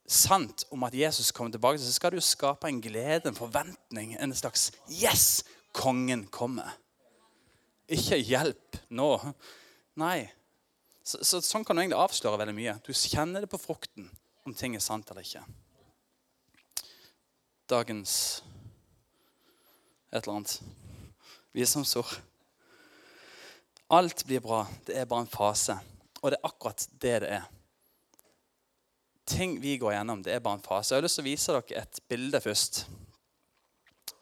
sant 0.09 0.65
om 0.73 0.83
at 0.87 0.95
Jesus 0.97 1.31
kommer 1.31 1.53
tilbake, 1.53 1.79
så 1.79 1.93
skal 1.93 2.11
det 2.11 2.21
jo 2.21 2.25
skape 2.25 2.67
en 2.67 2.81
glede, 2.81 3.29
en 3.29 3.37
forventning, 3.37 4.15
en 4.17 4.35
slags 4.35 4.71
'Yes! 4.89 5.43
Kongen 5.73 6.27
kommer'. 6.27 6.77
Ikke 7.87 8.17
'hjelp 8.17 8.77
nå'. 8.89 9.33
Nei. 9.95 10.29
Så, 11.03 11.23
så, 11.23 11.41
sånn 11.41 11.63
kan 11.65 11.75
du 11.75 11.81
egentlig 11.81 11.97
avsløre 11.97 12.37
veldig 12.37 12.55
mye. 12.55 12.75
Du 12.85 12.93
kjenner 12.93 13.41
det 13.41 13.49
på 13.49 13.57
frukten 13.61 14.09
om 14.45 14.53
ting 14.53 14.75
er 14.75 14.83
sant 14.83 15.09
eller 15.09 15.21
ikke. 15.21 15.43
Dagens 17.69 18.43
et 20.11 20.23
eller 20.23 20.35
annet 20.35 20.61
visdomsord. 21.53 22.17
Alt 23.89 24.25
blir 24.25 24.41
bra. 24.41 24.67
Det 24.85 24.97
er 24.97 25.05
bare 25.09 25.25
en 25.25 25.33
fase. 25.33 25.77
Og 26.21 26.31
det 26.31 26.37
er 26.39 26.47
akkurat 26.49 26.85
det 26.99 27.15
det 27.23 27.31
er. 27.39 27.47
Ting 29.29 29.59
vi 29.61 29.77
går 29.77 29.93
gjennom, 29.93 30.23
det 30.25 30.33
er 30.33 30.43
bare 30.43 30.57
en 30.57 30.65
fase. 30.65 30.93
Jeg 30.93 30.99
har 30.99 31.05
lyst 31.05 31.19
til 31.19 31.25
å 31.25 31.29
vise 31.29 31.55
dere 31.55 31.83
et 31.83 32.01
bilde 32.09 32.41
først. 32.41 32.81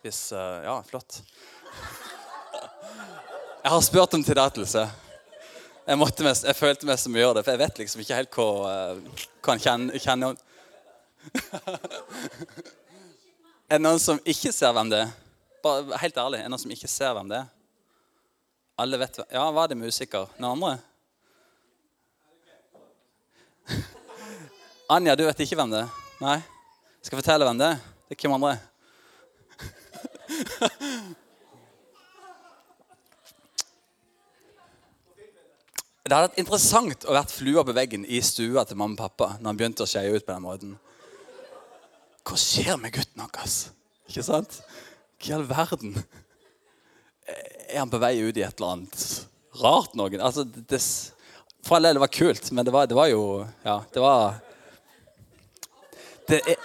Hvis 0.03 0.21
eh, 0.35 0.63
Ja, 0.67 0.81
flott. 0.85 1.21
Jeg 3.63 3.71
har 3.73 3.81
spurt 3.83 4.13
om 4.15 4.23
tillatelse. 4.23 4.83
Jeg, 5.87 5.97
mest, 5.99 6.43
jeg 6.43 6.55
følte 6.55 6.87
meg 6.87 6.99
som 6.99 7.15
å 7.15 7.19
gjøre 7.21 7.37
det, 7.37 7.45
for 7.47 7.55
jeg 7.55 7.61
vet 7.63 7.79
liksom 7.81 8.01
ikke 8.03 8.19
helt 8.19 8.37
hva, 8.37 8.47
eh, 8.71 9.23
han 9.47 9.63
kjenner, 9.63 9.99
kjenner. 10.03 10.35
Er 13.67 13.81
det 13.81 13.83
noen 13.83 13.99
som 13.99 14.19
ikke 14.23 14.53
ser 14.55 14.71
hvem 14.75 14.87
det 14.91 15.01
er? 15.03 15.09
Bare 15.63 15.97
Helt 15.99 16.19
ærlig, 16.21 16.39
er 16.39 16.47
det 16.47 16.51
noen 16.53 16.61
som 16.61 16.71
ikke 16.71 16.87
ser 16.87 17.11
hvem 17.17 17.27
det 17.27 17.41
er? 17.41 17.49
Alle 18.79 18.99
vet 19.01 19.17
hva. 19.19 19.25
Ja, 19.33 19.43
var 19.51 19.67
det 19.67 19.75
musiker? 19.75 20.29
Noen 20.37 20.53
andre? 20.53 20.77
Anja, 24.95 25.15
du 25.15 25.25
vet 25.27 25.45
ikke 25.45 25.59
hvem 25.59 25.73
det 25.73 25.83
er? 25.83 25.93
Nei? 26.23 26.39
Jeg 26.97 27.09
skal 27.09 27.21
fortelle 27.21 27.47
hvem 27.47 27.61
det 27.61 27.69
er. 27.73 27.85
Det 28.07 28.17
er 28.17 28.25
hvem 28.25 28.37
andre? 28.39 28.57
Det 36.07 36.15
hadde 36.15 36.29
vært 36.29 36.37
interessant 36.39 37.03
å 37.03 37.15
vært 37.17 37.33
flua 37.35 37.65
på 37.67 37.73
veggen 37.75 38.05
i 38.07 38.21
stua 38.23 38.61
til 38.63 38.77
mamma 38.79 38.95
og 38.95 39.01
pappa 39.01 39.25
når 39.41 39.49
han 39.49 39.57
begynte 39.59 39.83
å 39.83 39.89
skeie 39.91 40.13
ut 40.15 40.23
på 40.23 40.31
den 40.31 40.45
måten. 40.45 40.77
Hva 42.23 42.37
skjer 42.39 42.79
med 42.79 42.93
gutten 42.95 43.25
hans? 43.25 43.57
Ikke 44.07 44.23
sant? 44.23 44.61
Hva 45.19 45.27
i 45.27 45.33
all 45.35 45.43
verden? 45.49 45.97
Er 47.27 47.81
han 47.81 47.91
på 47.91 47.99
vei 47.99 48.13
ut 48.21 48.39
i 48.39 48.45
et 48.45 48.55
eller 48.55 48.77
annet 48.77 49.03
rart 49.59 49.99
noen? 49.99 50.23
Altså, 50.23 50.45
det, 50.47 50.79
for 51.67 51.75
all 51.75 51.83
del, 51.83 51.97
det 51.97 52.03
var 52.05 52.13
kult, 52.13 52.51
men 52.51 52.65
det 52.65 52.71
var, 52.73 52.87
det 52.87 52.95
var 52.95 53.09
jo 53.11 53.23
Ja, 53.65 53.81
det 53.93 54.03
var 54.03 54.39
Det 56.27 56.41
er 56.43 56.55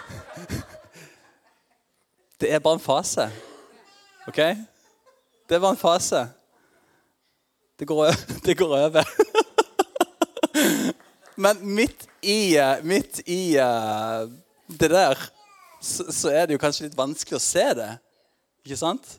Det 2.41 2.51
er 2.51 2.59
bare 2.59 2.75
en 2.75 2.83
fase. 2.83 3.29
OK? 4.27 4.41
Det 5.49 5.55
er 5.55 5.61
bare 5.61 5.77
en 5.77 5.79
fase. 5.79 6.25
Det 7.79 7.87
går, 7.87 8.11
det 8.47 8.57
går 8.59 8.73
over. 8.79 9.05
Men 11.37 11.63
midt 11.63 12.09
i, 12.23 12.59
midt 12.83 13.21
i 13.27 13.55
det 14.67 14.91
der, 14.91 15.19
så, 15.83 16.13
så 16.13 16.31
er 16.31 16.47
det 16.47 16.57
jo 16.57 16.63
kanskje 16.63 16.89
litt 16.89 16.99
vanskelig 16.99 17.39
å 17.39 17.43
se 17.43 17.65
det. 17.79 17.91
Ikke 18.67 18.79
sant? 18.79 19.17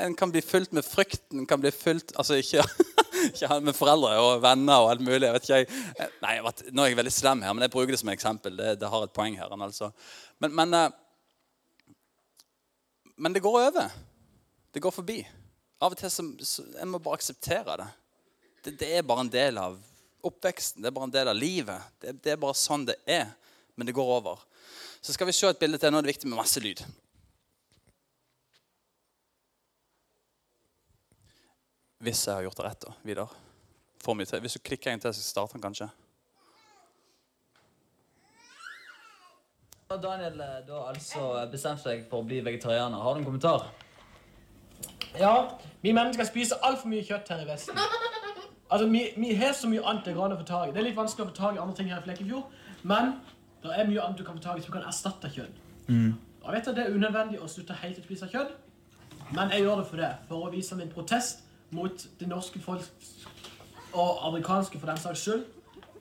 En 0.00 0.14
kan 0.16 0.32
bli 0.32 0.42
fulgt 0.44 0.72
med 0.72 0.86
frykten, 0.86 1.46
kan 1.46 1.60
bli 1.60 1.72
fulgt 1.74 2.12
Altså 2.16 2.36
ikke, 2.38 2.62
ikke 3.32 3.60
med 3.64 3.76
foreldre 3.76 4.12
og 4.20 4.42
venner 4.44 4.84
og 4.84 4.90
alt 4.92 5.04
mulig. 5.04 5.26
jeg 5.26 5.36
vet 5.36 5.48
ikke, 5.48 5.60
jeg, 5.62 5.68
Eh, 6.00 6.16
nei, 6.22 6.36
jeg 6.38 6.72
Nå 6.72 6.84
er 6.84 6.92
jeg 6.92 7.00
veldig 7.00 7.12
slem 7.12 7.42
her, 7.44 7.54
men 7.54 7.66
jeg 7.66 7.72
bruker 7.74 7.94
det 7.94 8.00
som 8.00 8.12
eksempel. 8.12 8.56
Det, 8.56 8.74
det 8.80 8.90
har 8.92 9.04
et 9.04 9.16
poeng 9.16 9.36
her. 9.38 9.52
Altså. 9.56 9.90
Men, 10.38 10.54
men, 10.56 10.74
eh, 10.74 10.90
men 13.16 13.36
det 13.36 13.42
går 13.44 13.60
over. 13.60 13.90
Det 14.74 14.82
går 14.82 14.94
forbi. 14.94 15.20
Av 15.80 15.92
og 15.92 15.98
til 15.98 16.12
så, 16.12 16.24
så 16.44 16.64
jeg 16.76 16.88
må 16.88 17.00
bare 17.02 17.18
akseptere 17.20 17.76
det. 17.80 17.88
det. 18.64 18.76
Det 18.80 18.92
er 18.98 19.06
bare 19.06 19.26
en 19.26 19.32
del 19.32 19.58
av 19.60 19.78
oppveksten. 20.26 20.82
Det 20.82 20.90
er 20.90 20.96
bare 20.96 21.08
en 21.08 21.16
del 21.16 21.32
av 21.32 21.36
livet. 21.36 21.92
Det, 22.00 22.16
det 22.24 22.34
er 22.34 22.40
bare 22.40 22.58
sånn 22.58 22.86
det 22.88 22.98
er. 23.08 23.30
Men 23.74 23.88
det 23.88 23.96
går 23.96 24.16
over. 24.20 24.42
Så 25.00 25.14
skal 25.16 25.28
vi 25.28 25.36
se 25.36 25.48
et 25.48 25.60
bilde 25.60 25.80
til. 25.80 25.92
Nå 25.92 26.00
er 26.00 26.04
det 26.04 26.14
viktig 26.14 26.28
med 26.28 26.40
masse 26.42 26.60
lyd. 26.60 26.82
Hvis 32.00 32.22
jeg 32.26 32.32
har 32.32 32.46
gjort 32.46 32.56
det 32.56 32.64
rett, 32.64 32.84
da. 32.86 32.92
Vidar. 33.04 33.32
Får 34.00 34.16
mye 34.16 34.28
til. 34.28 34.40
Hvis 34.40 34.56
du 34.56 34.62
klikker 34.64 34.92
en 34.92 35.02
til, 35.02 35.12
så 35.12 35.24
starter 35.24 35.58
den 35.58 35.64
kanskje. 35.66 35.90
Daniel 39.90 40.38
du 40.66 40.72
har 40.72 40.92
altså 40.94 41.48
bestemt 41.50 41.82
deg 41.84 42.06
for 42.08 42.22
å 42.22 42.26
bli 42.26 42.38
vegetarianer. 42.46 43.02
Har 43.02 43.16
du 43.16 43.20
en 43.20 43.26
kommentar? 43.26 43.66
Ja, 45.18 45.58
vi 45.82 45.92
mennesker 45.92 46.24
spiser 46.28 46.62
altfor 46.64 46.88
mye 46.88 47.02
kjøtt 47.04 47.32
her 47.34 47.42
i 47.42 47.48
Vesten. 47.48 47.76
Altså, 48.70 48.86
vi, 48.86 49.02
vi 49.18 49.34
har 49.34 49.52
så 49.58 49.68
mye 49.68 49.82
annet 49.82 50.06
det 50.06 50.14
går 50.14 50.28
an 50.28 50.36
å 50.36 50.40
få 50.40 50.46
tak 50.46 50.70
i. 50.70 50.72
Det 50.72 50.80
er 50.80 50.88
litt 50.88 50.96
vanskelig 50.96 51.26
å 51.26 51.30
få 51.32 51.36
tak 51.36 51.58
i 51.58 51.60
andre 51.60 51.76
ting 51.76 51.90
her 51.90 52.00
i 52.00 52.06
Flekkefjord, 52.06 52.56
men 52.86 53.16
det 53.64 53.74
er 53.74 53.90
mye 53.90 54.04
annet 54.06 54.22
du 54.22 54.24
kan 54.24 54.38
få 54.38 54.44
tak 54.46 54.62
i 54.62 54.64
som 54.64 54.76
kan 54.78 54.86
erstatte 54.86 55.32
kjøtt. 55.34 55.58
Og 55.90 56.46
jeg 56.46 56.54
vet 56.54 56.68
at 56.70 56.78
det 56.78 56.84
er 56.86 56.94
unødvendig 56.94 57.42
å 57.42 57.50
slutte 57.50 57.76
helt 57.82 57.98
å 57.98 58.06
spise 58.06 58.30
kjøtt, 58.30 58.54
men 59.34 59.50
jeg 59.52 59.66
gjør 59.66 59.82
det 59.82 59.88
for 59.90 60.00
det, 60.00 60.12
for 60.30 60.46
å 60.46 60.52
vise 60.54 60.78
min 60.78 60.92
protest 60.94 61.42
mot 61.70 62.06
det 62.20 62.28
norske 62.28 62.60
folk 62.60 62.90
og 63.92 64.26
amerikanske 64.28 64.78
for 64.78 64.86
den 64.86 64.96
saks 64.98 65.18
skyld 65.18 65.44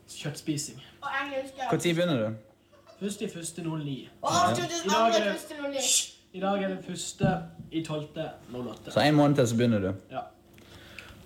kjøttspising. 0.10 0.82
Og 1.02 1.10
engelsk. 1.24 1.54
Når 1.72 1.78
begynner 1.96 2.18
du? 2.30 2.36
Først 3.00 3.22
i 3.22 3.28
første 3.34 3.62
09. 3.64 4.10
Og 4.22 4.30
avsluttes 4.50 4.86
I 4.86 4.90
dag 4.90 5.08
er 5.08 5.24
det- 5.24 5.34
første. 5.34 5.54
I 6.34 6.40
dag 6.40 6.64
er 6.64 6.68
det 6.68 6.80
første 6.88 7.38
i 7.72 7.84
12. 7.86 8.08
08. 8.54 8.92
Så 8.92 9.00
en 9.00 9.16
måned 9.16 9.36
til 9.36 9.48
så 9.48 9.56
begynner 9.56 9.80
du. 9.80 9.94
Ja. 10.12 10.18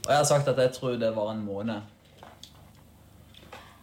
Og 0.05 0.09
jeg 0.09 0.17
har 0.17 0.23
sagt 0.23 0.47
at 0.47 0.57
jeg 0.57 0.71
tror 0.71 0.89
det 0.89 1.15
var 1.15 1.31
en 1.31 1.45
måned. 1.45 1.81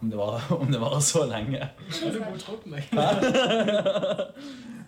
Om 0.02 0.10
det 0.10 0.18
var, 0.18 0.42
om 0.60 0.66
det 0.72 0.80
varer 0.80 1.00
så 1.00 1.26
lenge. 1.26 1.68
Du 2.12 2.18
god 2.18 2.38
tro 2.38 2.56
på 2.56 2.68
meg? 2.68 2.82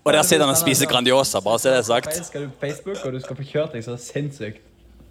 Og 0.05 0.13
der 0.13 0.23
sitter 0.23 0.45
han 0.47 0.51
og 0.51 0.57
spiser 0.57 0.87
Grandiosa, 0.87 1.41
bare 1.41 1.59
så 1.59 1.69
det 1.69 1.79
er 1.79 1.83
sagt. 1.83 2.15
Skal 2.27 2.43
du 2.43 2.49
på 2.49 2.55
Facebook, 2.61 2.97
og 3.05 3.13
du 3.13 3.21
skal 3.21 3.37
få 3.37 3.43
kjørt 3.43 3.73
deg 3.73 3.85
så 3.85 3.97
sinnssykt. 3.97 4.63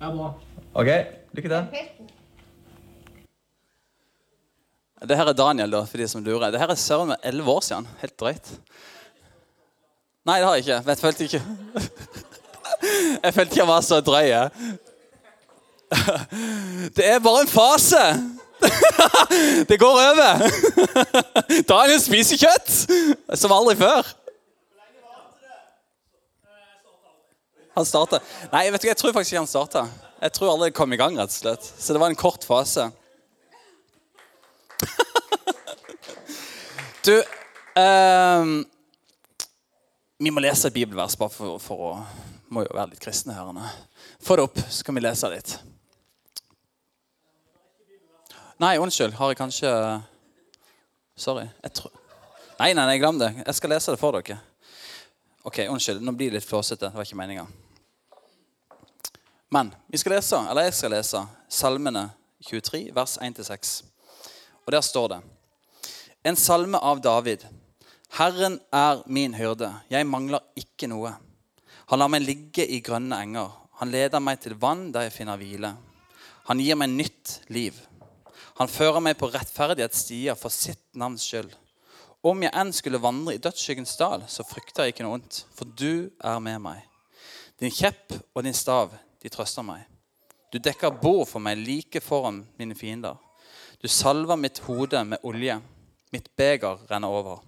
Ja, 0.02 0.10
bra. 0.16 0.34
Ok, 0.74 0.88
lykke 1.36 1.50
til. 1.50 1.66
Det 5.10 5.18
her 5.18 5.28
er 5.28 5.34
Daniel, 5.34 5.72
da, 5.72 5.82
for 5.84 5.98
de 6.00 6.08
som 6.08 6.24
lurer. 6.24 6.52
Det 6.52 6.60
her 6.62 6.72
er 6.72 6.80
søren 6.80 7.10
meg 7.12 7.26
elleve 7.28 7.52
år 7.52 7.64
siden. 7.66 7.88
Helt 8.00 8.14
drøyt. 8.20 8.52
Nei, 10.26 10.38
det 10.40 10.46
har 10.48 10.56
jeg 10.56 10.64
ikke. 10.64 10.84
Jeg 10.88 10.98
følte 10.98 11.24
ikke 11.24 11.42
Jeg 13.24 13.34
følte 13.34 13.52
ikke 13.52 13.60
jeg 13.60 13.68
var 13.68 13.82
så 13.82 14.00
drøy. 14.02 14.32
Det 16.96 17.08
er 17.08 17.20
bare 17.20 17.42
en 17.42 17.52
fase. 17.52 18.04
Det 19.70 19.80
går 19.80 19.98
over. 20.06 20.46
Daniel 21.68 22.00
spiser 22.02 22.40
kjøtt 22.46 22.72
som 23.42 23.52
aldri 23.52 23.76
før. 23.76 24.14
Han 27.76 27.86
starta 27.88 28.20
Nei, 28.54 28.70
vet 28.72 28.82
du, 28.84 28.88
jeg 28.88 28.98
tror 29.00 29.14
faktisk 29.16 29.34
ikke 29.34 29.44
han 29.44 29.52
starta. 29.52 29.86
Jeg 30.22 30.34
tror 30.36 30.52
aldri 30.52 30.70
det 30.70 30.78
kom 30.78 30.94
i 30.94 31.00
gang, 31.02 31.16
rett 31.18 31.32
og 31.34 31.34
slett. 31.34 31.66
Så 31.66 31.96
det 31.96 32.00
var 32.02 32.12
en 32.14 32.20
kort 32.20 32.44
fase. 32.46 32.92
Du 37.02 37.16
eh, 37.18 38.46
Vi 40.22 40.30
må 40.30 40.44
lese 40.44 40.70
et 40.70 40.76
bibelvers 40.76 41.16
bare 41.18 41.34
for, 41.34 41.58
for 41.58 41.86
å 41.88 41.94
Må 42.54 42.62
jo 42.62 42.76
være 42.76 42.92
litt 42.92 43.02
kristne. 43.02 43.34
Få 44.22 44.38
det 44.38 44.46
opp, 44.46 44.62
så 44.70 44.86
kan 44.86 44.94
vi 44.98 45.02
lese 45.02 45.32
litt. 45.34 45.56
Nei, 48.62 48.76
unnskyld. 48.78 49.18
Har 49.18 49.34
jeg 49.34 49.40
kanskje 49.42 49.72
Sorry. 51.18 51.48
Jeg 51.64 51.74
tror 51.80 51.98
Nei, 52.62 52.76
nei, 52.78 52.86
nei, 52.86 53.00
glem 53.02 53.18
det. 53.18 53.32
Jeg 53.42 53.58
skal 53.58 53.74
lese 53.74 53.96
det 53.96 53.98
for 53.98 54.14
dere. 54.20 54.38
Ok, 55.42 55.64
unnskyld. 55.66 56.04
Nå 56.06 56.14
blir 56.14 56.30
det 56.30 56.38
litt 56.38 56.46
flåsete. 56.46 56.92
Det 56.92 56.94
var 56.94 57.08
ikke 57.08 57.18
meninga. 57.18 57.48
Men 59.52 59.74
vi 59.88 60.00
skal 60.00 60.16
lese, 60.16 60.38
eller 60.50 60.70
jeg 60.70 60.76
skal 60.78 60.94
lese, 60.96 61.22
Salmene 61.52 62.06
23, 62.48 62.86
vers 62.96 63.18
1-6. 63.20 63.72
Og 64.64 64.72
der 64.72 64.86
står 64.86 65.10
det 65.12 65.18
En 66.24 66.38
salme 66.40 66.80
av 66.80 67.02
David. 67.04 67.44
Herren 68.16 68.60
er 68.72 69.02
min 69.12 69.36
hyrde, 69.36 69.74
jeg 69.92 70.08
mangler 70.08 70.40
ikke 70.56 70.88
noe. 70.88 71.12
Han 71.92 72.00
lar 72.00 72.12
meg 72.14 72.24
ligge 72.24 72.64
i 72.64 72.80
grønne 72.80 73.20
enger. 73.26 73.52
Han 73.82 73.92
leder 73.92 74.24
meg 74.24 74.40
til 74.40 74.56
vann 74.56 74.88
der 74.96 75.10
jeg 75.10 75.18
finner 75.18 75.40
hvile. 75.42 75.74
Han 76.48 76.64
gir 76.64 76.80
meg 76.80 76.96
nytt 76.96 77.42
liv. 77.52 77.76
Han 78.56 78.72
fører 78.72 79.04
meg 79.04 79.20
på 79.20 79.34
rettferdighetsstier 79.34 80.40
for 80.40 80.54
sitt 80.54 80.96
navns 80.96 81.28
skyld. 81.28 81.52
Om 82.24 82.48
jeg 82.48 82.56
enn 82.56 82.72
skulle 82.72 83.04
vandre 83.04 83.36
i 83.36 83.44
dødsskyggens 83.44 84.00
dal, 84.00 84.24
så 84.32 84.48
frykter 84.48 84.86
jeg 84.86 84.96
ikke 84.96 85.04
noe 85.04 85.20
ondt, 85.20 85.44
for 85.52 85.68
du 85.68 86.08
er 86.24 86.40
med 86.40 86.62
meg. 86.64 86.84
Din 87.60 87.74
kjepp 87.74 88.14
og 88.36 88.46
din 88.46 88.56
stav, 88.56 88.94
de 89.22 89.30
trøster 89.30 89.66
meg. 89.66 89.86
Du 90.52 90.60
dekker 90.60 90.98
bord 91.02 91.28
for 91.30 91.40
meg 91.40 91.62
like 91.62 92.02
foran 92.04 92.44
mine 92.60 92.76
fiender. 92.76 93.16
Du 93.82 93.88
salver 93.88 94.36
mitt 94.36 94.60
hode 94.68 95.04
med 95.06 95.24
olje. 95.24 95.62
Mitt 96.12 96.28
beger 96.36 96.82
renner 96.92 97.08
over. 97.08 97.40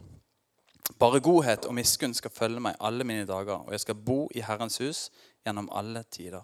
Bare 1.00 1.20
godhet 1.20 1.66
og 1.66 1.76
miskunn 1.76 2.16
skal 2.16 2.32
følge 2.32 2.62
meg 2.64 2.80
alle 2.80 3.04
mine 3.08 3.28
dager, 3.28 3.64
og 3.64 3.72
jeg 3.72 3.84
skal 3.84 3.96
bo 3.96 4.28
i 4.36 4.44
Herrens 4.44 4.80
hus 4.84 5.08
gjennom 5.46 5.70
alle 5.72 6.04
tider. 6.12 6.44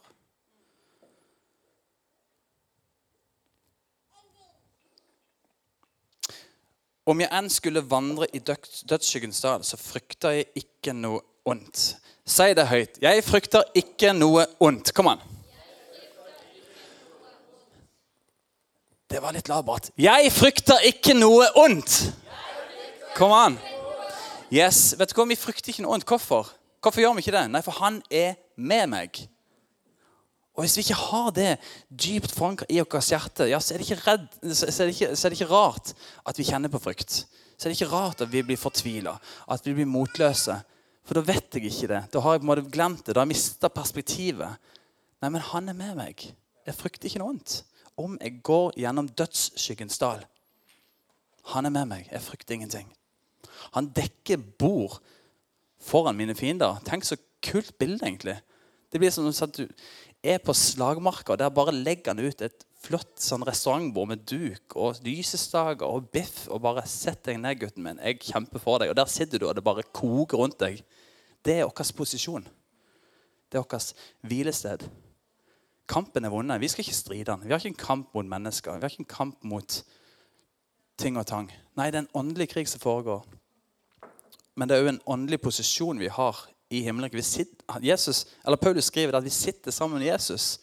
Om 7.10 7.24
jeg 7.24 7.34
enn 7.34 7.50
skulle 7.50 7.82
vandre 7.90 8.28
i 8.38 8.42
dødsskyggens 8.46 9.42
dal, 9.42 9.64
så 9.66 9.80
frykter 9.82 10.36
jeg 10.38 10.52
ikke 10.62 10.94
noe 10.94 11.24
ondt. 11.50 11.96
Si 12.30 12.54
det 12.54 12.68
høyt. 12.70 13.00
Jeg 13.02 13.24
frykter 13.26 13.66
ikke 13.80 14.14
noe 14.14 14.46
ondt. 14.62 14.92
Kom 14.94 15.10
an. 15.10 15.22
Det 19.10 19.18
var 19.24 19.34
litt 19.34 19.50
labert. 19.50 19.90
Jeg 19.98 20.30
frykter 20.36 20.86
ikke 20.86 21.16
noe 21.18 21.48
ondt. 21.58 21.96
Kom 23.18 23.34
an. 23.34 23.58
Yes, 24.54 24.94
vet 25.00 25.10
du 25.10 25.18
hva? 25.18 25.26
Vi 25.32 25.40
frykter 25.40 25.74
ikke 25.74 25.88
noe 25.88 25.98
ondt. 25.98 26.06
Hvorfor? 26.06 26.54
Hvorfor 26.84 27.02
gjør 27.02 27.18
vi 27.18 27.26
ikke 27.26 27.34
det? 27.34 27.44
Nei, 27.50 27.64
for 27.66 27.82
han 27.82 28.00
er 28.14 28.38
med 28.56 28.94
meg. 28.94 29.24
Og 30.54 30.66
Hvis 30.66 30.78
vi 30.78 30.86
ikke 30.86 31.02
har 31.02 31.30
det 31.34 31.52
dypt 31.90 32.34
forankra 32.36 32.68
i 32.70 32.82
vårt 32.84 33.10
hjerte, 33.10 33.50
ja, 33.50 33.58
så, 33.64 33.74
er 33.74 34.06
redd, 34.06 34.26
så, 34.54 34.68
er 34.84 34.94
ikke, 34.94 35.14
så 35.16 35.26
er 35.26 35.34
det 35.34 35.40
ikke 35.40 35.54
rart 35.54 35.94
at 36.28 36.38
vi 36.38 36.46
kjenner 36.46 36.70
på 36.70 36.82
frykt. 36.84 37.24
Så 37.58 37.66
er 37.66 37.72
det 37.72 37.80
ikke 37.80 37.94
rart 37.94 38.22
at 38.22 38.32
vi 38.32 38.44
blir 38.46 38.60
fortvila, 38.60 39.16
at 39.50 39.66
vi 39.66 39.74
blir 39.80 39.90
motløse. 39.90 40.60
For 41.10 41.18
da 41.18 41.26
vet 41.26 41.56
jeg 41.58 41.66
ikke 41.66 41.88
det. 41.90 42.00
Da 42.14 42.22
har 42.22 42.36
jeg 42.36 42.44
på 42.44 42.46
en 42.46 42.50
måte 42.52 42.70
glemt 42.70 43.00
det. 43.02 43.16
Da 43.16 43.24
har 43.24 43.26
jeg 43.26 43.34
mista 43.34 43.70
perspektivet. 43.74 44.68
Nei, 45.24 45.32
men 45.34 45.42
han 45.42 45.72
er 45.72 45.78
med 45.80 45.96
meg. 45.98 46.26
Jeg 46.68 46.78
frykter 46.78 47.10
ikke 47.10 47.22
noe 47.24 47.32
vondt. 47.32 47.56
Om 47.98 48.14
jeg 48.22 48.36
går 48.46 48.78
gjennom 48.78 49.10
dødsskyggens 49.18 49.98
dal. 49.98 50.22
Han 51.56 51.66
er 51.66 51.74
med 51.74 51.90
meg. 51.90 52.06
Jeg 52.14 52.22
frykter 52.22 52.60
ingenting. 52.60 52.94
Han 53.74 53.90
dekker 53.98 54.38
bord 54.62 55.00
foran 55.82 56.20
mine 56.20 56.38
fiender. 56.38 56.78
Tenk 56.86 57.10
så 57.10 57.18
kult 57.42 57.74
bilde, 57.82 58.06
egentlig. 58.06 58.38
Det 58.94 59.02
blir 59.02 59.10
som 59.10 59.26
om 59.26 59.56
du 59.58 59.66
er 60.22 60.38
på 60.46 60.54
slagmarka, 60.54 61.34
og 61.34 61.42
der 61.42 61.50
bare 61.50 61.74
legger 61.74 62.14
han 62.14 62.22
ut 62.22 62.46
et 62.46 62.69
flott 62.80 63.20
sånn 63.20 63.44
restaurantbord 63.48 64.12
med 64.14 64.24
duk 64.30 64.76
og 64.80 65.02
lysestaker 65.04 65.88
og 65.88 66.10
biff. 66.14 66.48
Og 66.48 66.62
bare 66.62 66.86
'Sett 66.88 67.24
deg 67.26 67.40
ned, 67.40 67.60
gutten 67.60 67.84
min. 67.84 68.00
Jeg 68.00 68.20
kjemper 68.20 68.60
for 68.60 68.80
deg.' 68.80 68.90
Og 68.90 68.96
der 68.96 69.06
sitter 69.06 69.38
du, 69.40 69.48
og 69.48 69.56
det 69.56 69.64
bare 69.64 69.84
koker 69.84 70.38
rundt 70.38 70.60
deg. 70.60 70.84
Det 71.44 71.60
er 71.60 71.64
vår 71.64 71.94
posisjon. 71.96 72.48
Det 73.52 73.58
er 73.58 73.64
vårt 73.64 73.94
hvilested. 74.22 74.90
Kampen 75.88 76.26
er 76.26 76.30
vunnet. 76.30 76.62
Vi 76.62 76.68
skal 76.68 76.84
ikke 76.86 76.96
stride 76.96 77.32
den. 77.32 77.44
Vi 77.44 77.50
har 77.50 77.60
ikke 77.60 77.74
en 77.74 77.88
kamp 77.88 78.14
mot 78.14 78.26
mennesker. 78.26 78.74
Vi 78.74 78.80
har 78.80 78.90
ikke 78.90 79.00
en 79.00 79.16
kamp 79.18 79.44
mot 79.44 79.84
ting 80.98 81.18
og 81.18 81.26
tang. 81.26 81.52
Nei, 81.76 81.90
det 81.90 81.96
er 81.96 82.06
en 82.06 82.14
åndelig 82.14 82.50
krig 82.50 82.68
som 82.68 82.80
foregår. 82.80 83.26
Men 84.56 84.70
det 84.70 84.78
er 84.78 84.84
òg 84.84 84.90
en 84.90 85.02
åndelig 85.08 85.42
posisjon 85.42 86.00
vi 86.00 86.08
har 86.08 86.36
i 86.70 86.84
himmelen. 86.84 87.10
Jesus, 87.82 88.26
eller 88.46 88.58
Paulus 88.58 88.86
skriver 88.86 89.18
at 89.18 89.24
vi 89.24 89.30
sitter 89.30 89.72
sammen 89.72 90.00
med 90.00 90.08
Jesus 90.08 90.60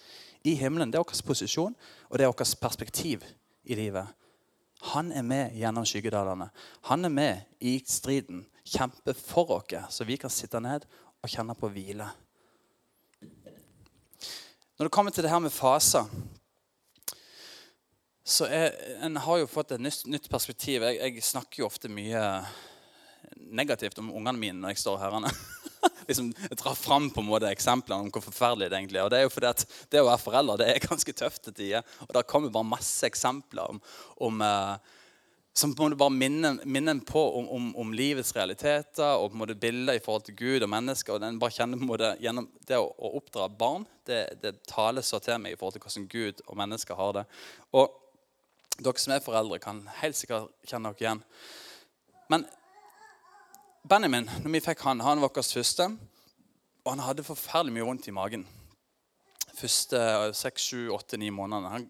i 0.46 0.54
himmelen. 0.54 0.92
Det 0.92 1.00
er 1.00 1.04
vår 1.04 1.24
posisjon, 1.26 1.74
og 2.08 2.18
det 2.18 2.26
er 2.26 2.30
vårt 2.32 2.60
perspektiv 2.60 3.24
i 3.66 3.78
livet. 3.78 4.06
Han 4.92 5.10
er 5.12 5.24
med 5.26 5.56
gjennom 5.56 5.86
skyggedalene. 5.88 6.50
Han 6.90 7.04
er 7.04 7.12
med 7.12 7.58
i 7.60 7.78
striden, 7.88 8.44
kjemper 8.66 9.16
for 9.18 9.56
oss, 9.56 9.96
så 9.96 10.06
vi 10.06 10.18
kan 10.20 10.30
sitte 10.30 10.60
ned 10.62 10.86
og 11.22 11.32
kjenne 11.32 11.56
på 11.58 11.70
hvile. 11.72 12.06
Når 14.76 14.86
det 14.86 14.92
kommer 14.92 15.14
til 15.14 15.24
det 15.24 15.32
her 15.32 15.40
med 15.40 15.54
faser 15.54 16.04
så 18.26 18.48
jeg, 18.50 18.72
En 19.06 19.16
har 19.22 19.38
jo 19.38 19.46
fått 19.46 19.76
et 19.76 19.80
nytt, 19.80 20.02
nytt 20.10 20.24
perspektiv. 20.30 20.82
Jeg, 20.82 20.98
jeg, 20.98 21.22
snakker 21.22 21.62
jo 21.62 21.68
ofte 21.68 21.88
mye 21.88 22.22
negativt 23.54 24.00
om 24.02 24.10
ungene 24.10 24.40
mine 24.40 24.58
når 24.58 24.74
jeg 24.74 24.82
står 24.82 24.98
her. 25.04 25.14
liksom, 26.08 26.32
traff 26.58 26.82
fram 26.86 27.08
på 27.10 27.22
en 27.22 27.30
måte 27.30 27.50
eksemplene 27.52 28.06
om 28.06 28.12
hvor 28.14 28.24
forferdelig 28.24 28.70
det 28.70 28.80
egentlig 28.80 29.00
er. 29.00 29.06
Og 29.06 29.14
Det 29.14 29.20
er 29.20 29.26
jo 29.26 29.32
fordi 29.34 29.52
at 29.52 29.64
det 29.92 30.02
å 30.02 30.10
være 30.10 30.24
forelder 30.24 30.62
det 30.62 30.68
er 30.72 30.86
ganske 30.90 31.16
tøft 31.16 31.46
til 31.46 31.56
tider. 31.56 31.96
Og 32.06 32.14
der 32.16 32.28
kommer 32.28 32.54
bare 32.54 32.74
masse 32.76 33.08
eksempler 33.08 33.74
om, 33.74 33.82
om 34.28 34.44
eh, 34.44 34.94
som 35.56 35.72
på 35.74 35.82
en 35.82 35.88
måte 35.88 35.96
bare 35.96 36.12
minner, 36.12 36.58
minner 36.68 36.98
på 37.00 37.20
om, 37.38 37.46
om, 37.48 37.68
om, 37.80 37.92
livets 37.96 38.34
realiteter 38.36 39.16
og 39.16 39.30
på 39.30 39.38
en 39.38 39.40
måte 39.40 39.54
bilder 39.56 39.96
i 39.96 40.02
forhold 40.04 40.26
til 40.26 40.36
Gud 40.36 40.66
og 40.66 40.68
mennesker. 40.68 41.14
og 41.14 41.22
den 41.22 41.38
bare 41.40 41.56
kjenner 41.56 41.80
på 41.80 41.86
en 41.86 41.92
måte 41.94 42.10
gjennom 42.20 42.50
Det 42.68 42.76
å, 42.76 42.90
å 42.92 43.12
oppdra 43.16 43.46
barn 43.48 43.86
det, 44.04 44.20
det, 44.42 44.52
taler 44.68 45.06
så 45.06 45.16
til 45.24 45.40
meg 45.40 45.54
i 45.54 45.56
forhold 45.56 45.78
til 45.78 45.86
hvordan 45.86 46.10
Gud 46.12 46.42
og 46.44 46.58
mennesker 46.60 47.00
har 47.00 47.14
det. 47.16 47.24
Og 47.72 47.88
dere 48.76 49.00
som 49.00 49.14
er 49.16 49.24
foreldre, 49.24 49.58
kan 49.62 49.80
helt 50.02 50.18
sikkert 50.18 50.52
kjenne 50.68 50.92
dere 50.92 51.06
igjen. 51.06 51.24
Men 52.28 52.44
Benjamin, 53.86 54.24
når 54.42 54.50
vi 54.50 54.60
fikk 54.64 54.80
han, 54.82 54.98
han 55.04 55.20
var 55.22 55.30
vår 55.30 55.44
første. 55.46 55.84
Og 56.82 56.88
han 56.90 57.02
hadde 57.04 57.22
forferdelig 57.22 57.76
mye 57.76 57.84
vondt 57.86 58.08
i 58.10 58.14
magen. 58.14 58.42
Første 59.54 60.00
seks, 60.34 60.64
sju, 60.72 60.88
åtte, 60.90 61.18
ni 61.22 61.28
månedene. 61.30 61.70
Han 61.70 61.84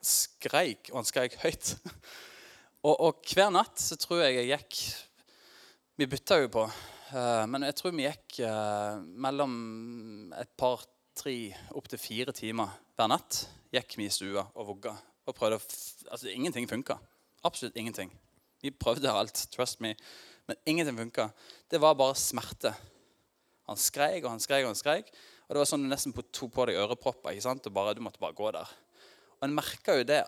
skreik, 0.00 0.88
og 0.92 1.02
han 1.02 1.08
skreik 1.08 1.36
høyt. 1.42 1.74
Og, 2.82 2.96
og, 2.98 3.20
hver 3.30 3.52
natt 3.54 3.78
så 3.78 3.94
tror 3.94 4.24
jeg 4.24 4.40
jeg 4.40 4.48
gikk 4.48 4.78
Vi 6.00 6.08
bytta 6.10 6.40
jo 6.40 6.48
på. 6.50 6.64
Uh, 7.12 7.44
men 7.46 7.62
jeg 7.68 7.76
tror 7.78 7.92
vi 7.94 8.08
gikk 8.08 8.40
uh, 8.42 8.98
mellom 9.22 9.52
et 10.34 10.50
par, 10.58 10.82
tre, 11.14 11.36
opptil 11.78 12.02
fire 12.02 12.34
timer 12.34 12.72
hver 12.98 13.12
natt. 13.12 13.44
Gikk 13.70 13.94
vi 14.00 14.08
i 14.08 14.10
stua 14.10 14.48
og 14.56 14.72
vugga. 14.72 14.96
Og 15.28 15.36
prøvde 15.38 15.60
å 15.60 15.62
Altså, 15.62 16.32
ingenting 16.32 16.66
funka. 16.66 16.98
Absolutt 17.46 17.78
ingenting. 17.78 18.10
Vi 18.66 18.74
prøvde 18.74 19.14
alt. 19.14 19.46
Trust 19.54 19.78
me. 19.78 19.94
Men 20.52 20.58
ingenting 20.64 20.96
funka. 20.96 21.30
Det 21.68 21.78
var 21.78 21.94
bare 21.94 22.14
smerte. 22.14 22.74
Han 23.64 23.78
skreik 23.80 24.24
og 24.26 24.34
han 24.34 24.40
skreik 24.42 24.66
og 24.66 24.74
han 24.74 24.76
skreik. 24.76 25.06
Og 25.46 25.54
det 25.54 25.60
var 25.62 25.68
sånn 25.70 25.86
du 25.86 25.88
nesten 25.88 26.12
tok 26.12 26.50
på 26.52 26.66
deg 26.68 26.76
ørepropper. 26.82 27.32
ikke 27.32 27.44
sant? 27.46 27.64
Og 27.66 27.72
bare, 27.72 27.94
Du 27.94 28.02
måtte 28.04 28.20
bare 28.20 28.36
gå 28.36 28.50
der. 28.52 28.68
Og 29.38 29.46
en 29.46 29.54
merka 29.54 29.96
jo 29.96 30.04
det 30.04 30.26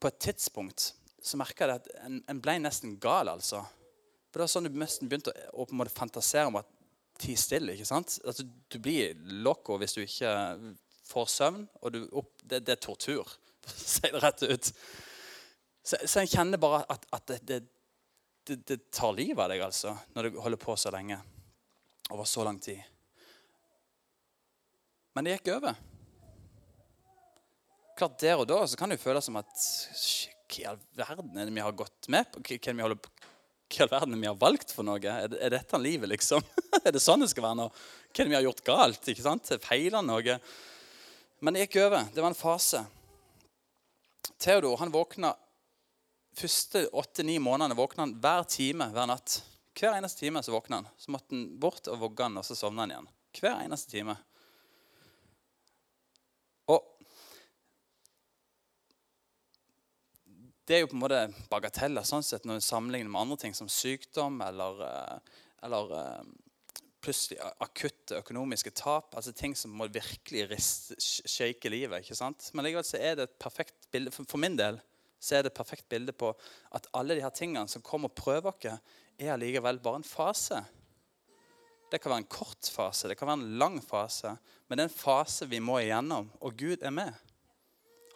På 0.00 0.08
et 0.08 0.18
tidspunkt 0.18 0.94
så 1.22 1.38
merka 1.38 1.68
jeg 1.68 1.78
at 1.78 1.86
en, 2.02 2.16
en, 2.26 2.40
ble 2.42 2.56
nesten 2.58 2.96
gal, 2.98 3.28
altså. 3.30 3.60
For 4.32 4.40
det 4.40 4.42
var 4.42 4.50
sånn 4.50 4.66
du 4.66 4.74
nesten 4.74 5.06
begynte 5.06 5.30
å, 5.52 5.62
å 5.62 5.84
fantasere 5.86 6.48
om 6.50 6.58
at 6.58 6.66
ti 7.22 7.36
stille. 7.38 7.76
ikke 7.76 7.86
sant? 7.86 8.18
Altså, 8.26 8.42
Du 8.42 8.80
blir 8.82 9.14
loco 9.46 9.76
hvis 9.78 9.94
du 9.94 10.00
ikke 10.02 10.32
får 11.06 11.30
søvn. 11.30 11.68
og 11.80 11.92
du, 11.94 12.08
opp, 12.10 12.32
det, 12.42 12.64
det, 12.66 12.74
er 12.74 12.82
tortur, 12.82 13.36
for 13.62 13.86
si 13.94 14.02
det 14.02 14.24
rett 14.24 14.42
ut. 14.42 14.72
Så, 15.84 16.02
så 16.06 16.24
jeg 16.24 16.34
kjenner 16.34 16.58
bare 16.58 16.82
at, 16.90 17.06
at 17.14 17.28
det, 17.30 17.38
det, 17.46 17.62
det, 18.44 18.56
det, 18.66 18.78
tar 18.90 19.14
livet 19.14 19.38
av 19.44 19.52
deg 19.52 19.62
altså, 19.62 19.94
når 20.16 20.28
du 20.28 20.40
holder 20.42 20.60
på 20.60 20.74
så 20.78 20.90
lenge. 20.94 21.18
Over 22.10 22.26
så 22.28 22.44
lang 22.44 22.58
tid. 22.62 22.82
Men 25.14 25.24
det 25.24 25.36
gikk 25.36 25.52
over. 25.56 25.76
Klart 27.98 28.18
Der 28.22 28.40
og 28.40 28.48
da 28.48 28.62
så 28.66 28.78
kan 28.78 28.90
det 28.90 28.98
jo 28.98 29.04
føles 29.04 29.28
som 29.28 29.36
at 29.38 29.52
Hva 29.52 30.62
i 30.62 30.64
all 30.68 30.80
verden 30.96 31.36
er 31.38 31.48
det 31.48 31.54
vi 31.54 31.64
har 31.64 31.76
gått 31.76 32.08
med 32.12 32.28
på? 32.32 32.42
Hva, 32.42 32.56
hva, 32.58 32.96
hva 32.96 32.96
i 32.96 33.84
all 33.84 33.92
verden 33.92 34.16
er 34.16 34.22
vi 34.24 34.30
har 34.30 34.40
valgt 34.40 34.74
for 34.74 34.84
noe? 34.84 35.00
Er, 35.00 35.30
det, 35.32 35.38
er 35.40 35.54
dette 35.54 35.80
livet, 35.80 36.10
liksom? 36.12 36.44
er 36.82 36.92
det 36.92 37.04
sånn 37.04 37.22
det 37.24 37.30
skal 37.32 37.46
være 37.46 37.60
nå? 37.62 37.68
Hva 37.70 38.24
er 38.24 38.28
det 38.28 38.32
vi 38.34 38.38
har 38.40 38.48
gjort 38.48 38.66
galt? 38.66 39.12
ikke 39.12 39.24
sant? 39.24 39.54
Feiler 39.62 40.04
noe? 40.04 40.36
Men 41.42 41.56
det 41.56 41.66
gikk 41.66 41.78
over. 41.86 42.10
Det 42.12 42.24
var 42.24 42.32
en 42.32 42.38
fase. 42.38 42.82
Theodor 44.42 44.76
han 44.80 44.92
våkna 44.94 45.32
første 46.36 46.86
åtte-ni 46.96 47.38
månedene 47.42 47.76
våkna 47.78 48.06
han 48.06 48.14
hver 48.22 48.46
time 48.48 48.88
hver 48.94 49.08
natt. 49.10 49.40
Hver 49.78 49.96
eneste 49.96 50.24
time 50.24 50.42
så 50.44 50.52
våkna 50.54 50.82
han. 50.82 50.90
Så 50.96 51.12
måtte 51.12 51.34
han 51.34 51.46
bort 51.60 51.88
og 51.88 52.00
vogge 52.02 52.26
han, 52.26 52.36
og 52.36 52.46
så 52.46 52.56
sovna 52.56 52.84
han 52.84 52.94
igjen. 52.94 53.10
Hver 53.40 53.64
eneste 53.64 53.92
time. 53.94 54.16
Og 56.72 56.84
det 60.68 60.76
er 60.76 60.84
jo 60.84 60.92
på 60.92 60.96
en 60.96 61.02
måte 61.02 61.24
bagateller 61.50 62.06
sånn 62.06 62.24
sett 62.24 62.46
når 62.46 62.60
du 62.60 62.66
sammenligner 62.66 63.10
med 63.10 63.24
andre 63.24 63.40
ting 63.44 63.56
som 63.56 63.70
sykdom 63.72 64.38
eller, 64.44 64.84
eh, 64.86 65.40
eller 65.66 65.96
eh, 65.98 66.30
plutselig 67.02 67.40
akutte 67.64 68.20
økonomiske 68.20 68.70
tap. 68.78 69.16
altså 69.16 69.34
Ting 69.34 69.56
som 69.58 69.74
må 69.74 69.88
virkelig 69.90 70.46
shake 71.00 71.72
livet. 71.72 72.04
ikke 72.04 72.16
sant? 72.16 72.52
Men 72.54 72.68
likevel 72.68 72.86
så 72.86 73.00
er 73.00 73.18
det 73.18 73.26
et 73.26 73.38
perfekt 73.42 73.90
bilde 73.90 74.14
for, 74.14 74.28
for 74.28 74.40
min 74.40 74.56
del 74.56 74.78
så 75.22 75.36
er 75.38 75.44
det 75.44 75.52
et 75.52 75.58
perfekt 75.58 75.86
bilde 75.90 76.14
på 76.18 76.32
at 76.74 76.88
alle 76.98 77.14
de 77.14 77.22
her 77.22 77.34
tingene 77.34 77.70
som 77.70 77.84
kommer 77.84 78.10
og 78.10 78.18
prøver 78.18 78.50
oss, 78.50 78.80
er 79.20 79.34
allikevel 79.36 79.78
bare 79.82 80.00
en 80.00 80.06
fase. 80.06 80.58
Det 81.92 82.00
kan 82.00 82.10
være 82.10 82.24
en 82.24 82.32
kort 82.32 82.70
fase, 82.72 83.06
det 83.08 83.18
kan 83.20 83.28
være 83.28 83.42
en 83.42 83.58
lang 83.60 83.76
fase. 83.84 84.32
Men 84.66 84.78
det 84.78 84.86
er 84.86 84.90
en 84.90 84.96
fase 84.96 85.46
vi 85.46 85.60
må 85.62 85.78
igjennom, 85.82 86.30
og 86.40 86.56
Gud 86.58 86.82
er 86.82 86.94
med. 86.94 87.12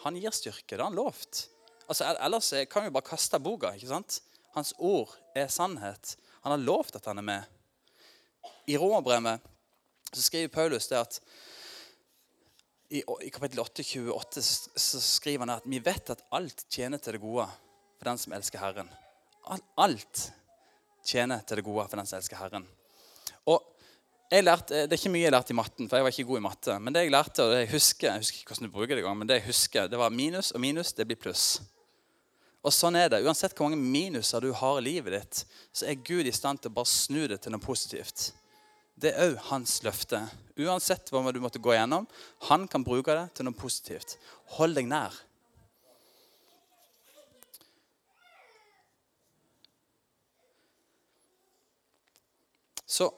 Han 0.03 0.17
gir 0.19 0.35
styrke. 0.35 0.75
Det 0.75 0.81
har 0.81 0.89
han 0.91 0.99
lovt. 0.99 1.47
Altså, 1.87 2.09
ellers 2.25 2.51
kan 2.73 2.87
vi 2.87 2.95
bare 2.95 3.07
kaste 3.07 3.39
boka. 3.43 3.75
ikke 3.77 3.91
sant? 3.91 4.21
Hans 4.57 4.73
ord 4.79 5.13
er 5.37 5.51
sannhet. 5.53 6.17
Han 6.43 6.55
har 6.57 6.65
lovt 6.65 6.97
at 6.97 7.07
han 7.07 7.21
er 7.21 7.27
med. 7.27 7.53
I 8.67 8.79
Romerbrevet 8.79 9.45
skriver 10.15 10.49
Paulus 10.49 10.89
det 10.89 10.99
at 10.99 11.21
i, 12.89 13.03
i 13.23 13.31
kapittel 13.31 13.61
8, 13.61 13.83
28 13.83 14.43
så 14.43 15.01
skriver 15.03 15.45
han 15.45 15.57
at 15.57 15.67
vi 15.67 15.81
vet 15.83 16.13
at 16.15 16.25
alt 16.37 16.67
tjener 16.71 17.03
til 17.03 17.17
det 17.17 17.23
gode 17.23 17.47
for 17.97 18.11
den 18.11 18.21
som 18.21 18.35
elsker 18.37 18.63
Herren. 18.63 18.91
Alt 19.79 20.27
tjener 21.07 21.43
til 21.47 21.61
det 21.61 21.67
gode 21.67 21.87
for 21.89 21.99
den 21.99 22.09
som 22.09 22.19
elsker 22.21 22.39
Herren. 22.39 22.67
Og 23.47 23.63
jeg 24.31 24.43
lærte, 24.43 24.75
Det 24.75 24.93
er 24.93 24.99
ikke 24.99 25.15
mye 25.15 25.23
jeg 25.23 25.35
lærte 25.35 25.53
i 25.55 25.57
matten, 25.57 25.89
for 25.89 25.97
jeg 25.97 26.05
var 26.05 26.15
ikke 26.15 26.31
god 26.31 26.39
i 26.39 26.47
matte. 26.49 26.79
Men 26.79 26.95
det 26.95 27.03
jeg 27.05 27.15
lærte, 27.15 27.43
og 27.43 27.53
det 27.53 27.61
jeg 27.61 27.73
husker 27.75 28.09
jeg 28.11 28.25
husker 28.25 28.41
ikke 28.41 28.55
hvordan 28.55 28.69
du 28.71 28.75
bruker 28.75 28.95
det 28.95 29.05
gang, 29.05 29.19
men 29.19 29.29
det 29.29 29.41
jeg 29.41 29.47
husker, 29.47 29.89
det 29.89 29.99
var 29.99 30.11
minus 30.11 30.51
og 30.51 30.61
minus, 30.61 30.93
det 30.93 31.07
blir 31.07 31.21
pluss. 31.21 31.61
Og 32.67 32.75
sånn 32.75 32.99
er 32.99 33.13
det. 33.13 33.23
Uansett 33.23 33.55
hvor 33.55 33.69
mange 33.69 33.79
minuser 33.79 34.43
du 34.43 34.51
har 34.53 34.81
i 34.81 34.87
livet 34.89 35.15
ditt, 35.15 35.45
så 35.71 35.87
er 35.87 36.03
Gud 36.03 36.27
i 36.27 36.35
stand 36.35 36.59
til 36.59 36.73
å 36.73 36.79
bare 36.81 36.91
snu 36.91 37.29
det 37.31 37.39
til 37.43 37.55
noe 37.55 37.63
positivt. 37.63 38.33
Det 38.97 39.13
er 39.13 39.29
òg 39.29 39.41
hans 39.51 39.83
løfte. 39.85 40.23
Uansett 40.57 41.11
hva 41.13 41.21
du 41.33 41.41
måtte 41.43 41.61
gå 41.61 41.75
gjennom, 41.77 42.07
han 42.49 42.65
kan 42.69 42.85
bruke 42.85 43.13
det 43.13 43.27
til 43.37 43.45
noe 43.45 43.57
positivt. 43.57 44.17
Hold 44.57 44.79
deg 44.79 44.89
nær. 44.89 45.13
Så 52.87 53.11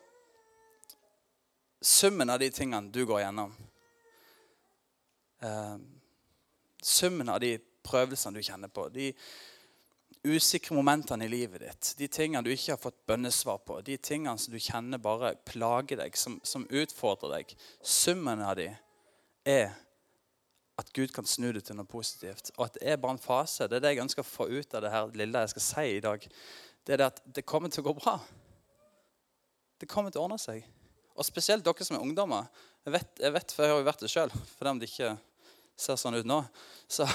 summen 1.84 2.30
av 2.32 2.40
de 2.42 2.48
tingene 2.50 2.90
du 2.90 3.04
går 3.06 3.22
gjennom, 3.22 3.52
eh, 5.46 5.76
summen 6.82 7.28
av 7.28 7.38
de 7.40 7.52
prøvelsene 7.86 8.34
du 8.34 8.42
kjenner 8.42 8.72
på, 8.72 8.88
de 8.90 9.12
usikre 10.28 10.76
momentene 10.76 11.26
i 11.26 11.32
livet 11.32 11.62
ditt, 11.64 11.90
de 11.98 12.08
tingene 12.12 12.44
du 12.44 12.52
ikke 12.52 12.74
har 12.74 12.80
fått 12.80 13.00
bønnesvar 13.08 13.60
på, 13.66 13.80
de 13.86 13.96
tingene 13.96 14.38
som 14.38 14.54
du 14.54 14.60
kjenner 14.62 15.00
bare 15.02 15.34
plager 15.48 16.00
deg, 16.00 16.16
som, 16.16 16.38
som 16.46 16.66
utfordrer 16.68 17.38
deg 17.38 17.54
Summen 17.82 18.42
av 18.44 18.56
de 18.60 18.70
er 19.48 19.70
at 20.78 20.92
Gud 20.94 21.10
kan 21.14 21.26
snu 21.26 21.50
det 21.52 21.64
til 21.66 21.74
noe 21.78 21.88
positivt. 21.90 22.52
Og 22.56 22.68
at 22.68 22.76
det 22.78 22.84
er 22.86 23.00
bare 23.02 23.16
en 23.16 23.22
fase. 23.22 23.66
Det 23.66 23.80
er 23.80 23.82
det 23.82 23.90
jeg 23.96 24.04
ønsker 24.04 24.22
å 24.22 24.28
få 24.28 24.46
ut 24.46 24.74
av 24.78 24.84
det 24.84 24.92
her 24.92 25.08
lille 25.18 25.42
jeg 25.42 25.52
skal 25.56 25.64
si 25.64 25.86
i 25.96 26.02
dag. 26.04 26.26
Det 26.86 26.94
er 26.94 27.00
det 27.00 27.08
at 27.08 27.18
det 27.34 27.46
kommer 27.48 27.72
til 27.72 27.82
å 27.82 27.88
gå 27.88 27.96
bra. 27.98 28.14
Det 29.78 29.88
kommer 29.90 30.14
til 30.14 30.22
å 30.22 30.28
ordne 30.28 30.38
seg. 30.38 30.62
Og 31.18 31.26
spesielt 31.26 31.66
dere 31.66 31.86
som 31.86 31.98
er 31.98 32.04
ungdommer. 32.06 32.46
Jeg 32.86 32.94
vet, 32.94 33.10
jeg 33.18 33.34
vet 33.34 33.54
for 33.56 33.66
jeg 33.66 33.74
har 33.74 33.82
jo 33.82 33.88
vært 33.90 34.04
det 34.04 34.12
sjøl, 34.12 34.34
for 34.54 34.68
dem 34.68 34.78
det 34.78 34.90
ikke 34.92 35.16
ser 35.78 35.98
sånn 35.98 36.18
ut 36.20 36.30
nå. 36.30 36.38
Så 36.86 37.08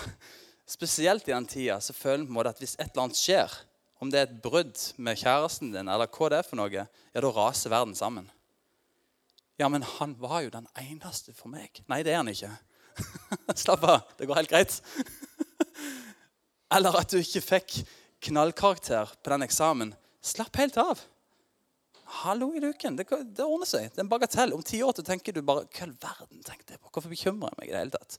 spesielt 0.69 1.28
i 1.28 1.34
den 1.34 1.47
tida 1.49 1.80
så 1.82 1.95
føler 1.95 2.30
man 2.30 2.49
at 2.49 2.60
hvis 2.62 2.76
et 2.78 2.89
eller 2.91 3.08
annet 3.08 3.19
skjer, 3.19 3.56
om 4.04 4.12
det 4.12 4.19
er 4.19 4.28
et 4.28 4.39
brudd 4.43 4.80
med 4.99 5.19
kjæresten 5.19 5.71
din, 5.71 5.88
eller 5.88 6.10
hva 6.12 6.30
det 6.32 6.41
er 6.41 6.47
for 6.47 6.60
noe, 6.60 6.71
ja, 6.73 6.88
da 7.15 7.32
raser 7.32 7.71
verden 7.71 7.95
sammen. 7.95 8.28
Ja, 9.62 9.69
men 9.69 9.86
han 9.86 10.15
var 10.19 10.41
jo 10.43 10.52
den 10.52 10.67
eneste 10.82 11.36
for 11.38 11.52
meg. 11.54 11.84
Nei, 11.88 12.02
det 12.04 12.12
er 12.12 12.19
han 12.23 12.32
ikke. 12.32 12.52
Slapp 13.63 13.86
av, 13.88 14.10
det 14.17 14.28
går 14.28 14.41
helt 14.41 14.52
greit. 14.52 14.80
Eller 16.73 16.95
at 16.97 17.13
du 17.13 17.19
ikke 17.19 17.43
fikk 17.45 17.80
knallkarakter 18.28 19.13
på 19.21 19.34
den 19.34 19.45
eksamen. 19.45 19.93
Slapp 20.26 20.58
helt 20.58 20.80
av. 20.82 21.02
Hallo 22.23 22.52
i 22.58 22.62
luken. 22.63 22.97
Det, 22.97 23.06
det 23.08 23.45
ordner 23.45 23.69
seg. 23.69 23.91
Det 23.91 24.02
er 24.02 24.06
en 24.06 24.12
bagatell. 24.12 24.56
Om 24.56 24.63
ti 24.65 24.82
år 24.86 24.97
tenker 25.02 25.36
du 25.36 25.41
bare 25.45 25.67
Hva 25.67 25.86
i 25.86 25.88
all 25.88 25.95
verden 26.02 26.43
tenkte 26.45 26.76
jeg 26.76 26.82
på? 26.82 26.89
Hvorfor 26.89 27.13
bekymrer 27.13 27.54
jeg 27.54 27.60
meg 27.60 27.69
i 27.69 27.73
det 27.73 27.82
hele 27.84 27.95
tatt? 27.95 28.17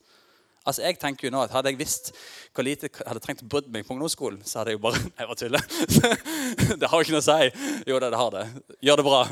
Altså, 0.65 0.81
jeg 0.81 0.97
tenker 0.97 1.27
jo 1.27 1.31
nå 1.33 1.43
at 1.45 1.53
Hadde 1.53 1.69
jeg 1.69 1.77
visst 1.77 2.09
hvor 2.55 2.63
lite 2.65 2.89
jeg 2.89 3.05
hadde 3.05 3.21
trengt 3.21 3.43
å 3.45 3.47
brydd 3.51 3.67
meg 3.73 3.85
på 3.85 3.93
ungdomsskolen, 3.93 4.41
så 4.47 4.53
hadde 4.59 4.69
jeg 4.73 4.79
jo 4.79 4.85
bare 4.87 4.99
Jeg 5.19 5.27
bare 5.29 5.41
tuller. 5.41 5.63
det 6.81 6.87
har 6.89 6.95
jo 6.97 7.03
ikke 7.05 7.15
noe 7.15 7.21
å 7.21 7.27
si. 7.27 7.43
Jo 7.91 7.95
da, 8.01 8.07
det 8.09 8.21
har 8.21 8.31
det. 8.33 8.45
Gjør 8.87 8.97
det 9.01 9.05
bra. 9.05 9.21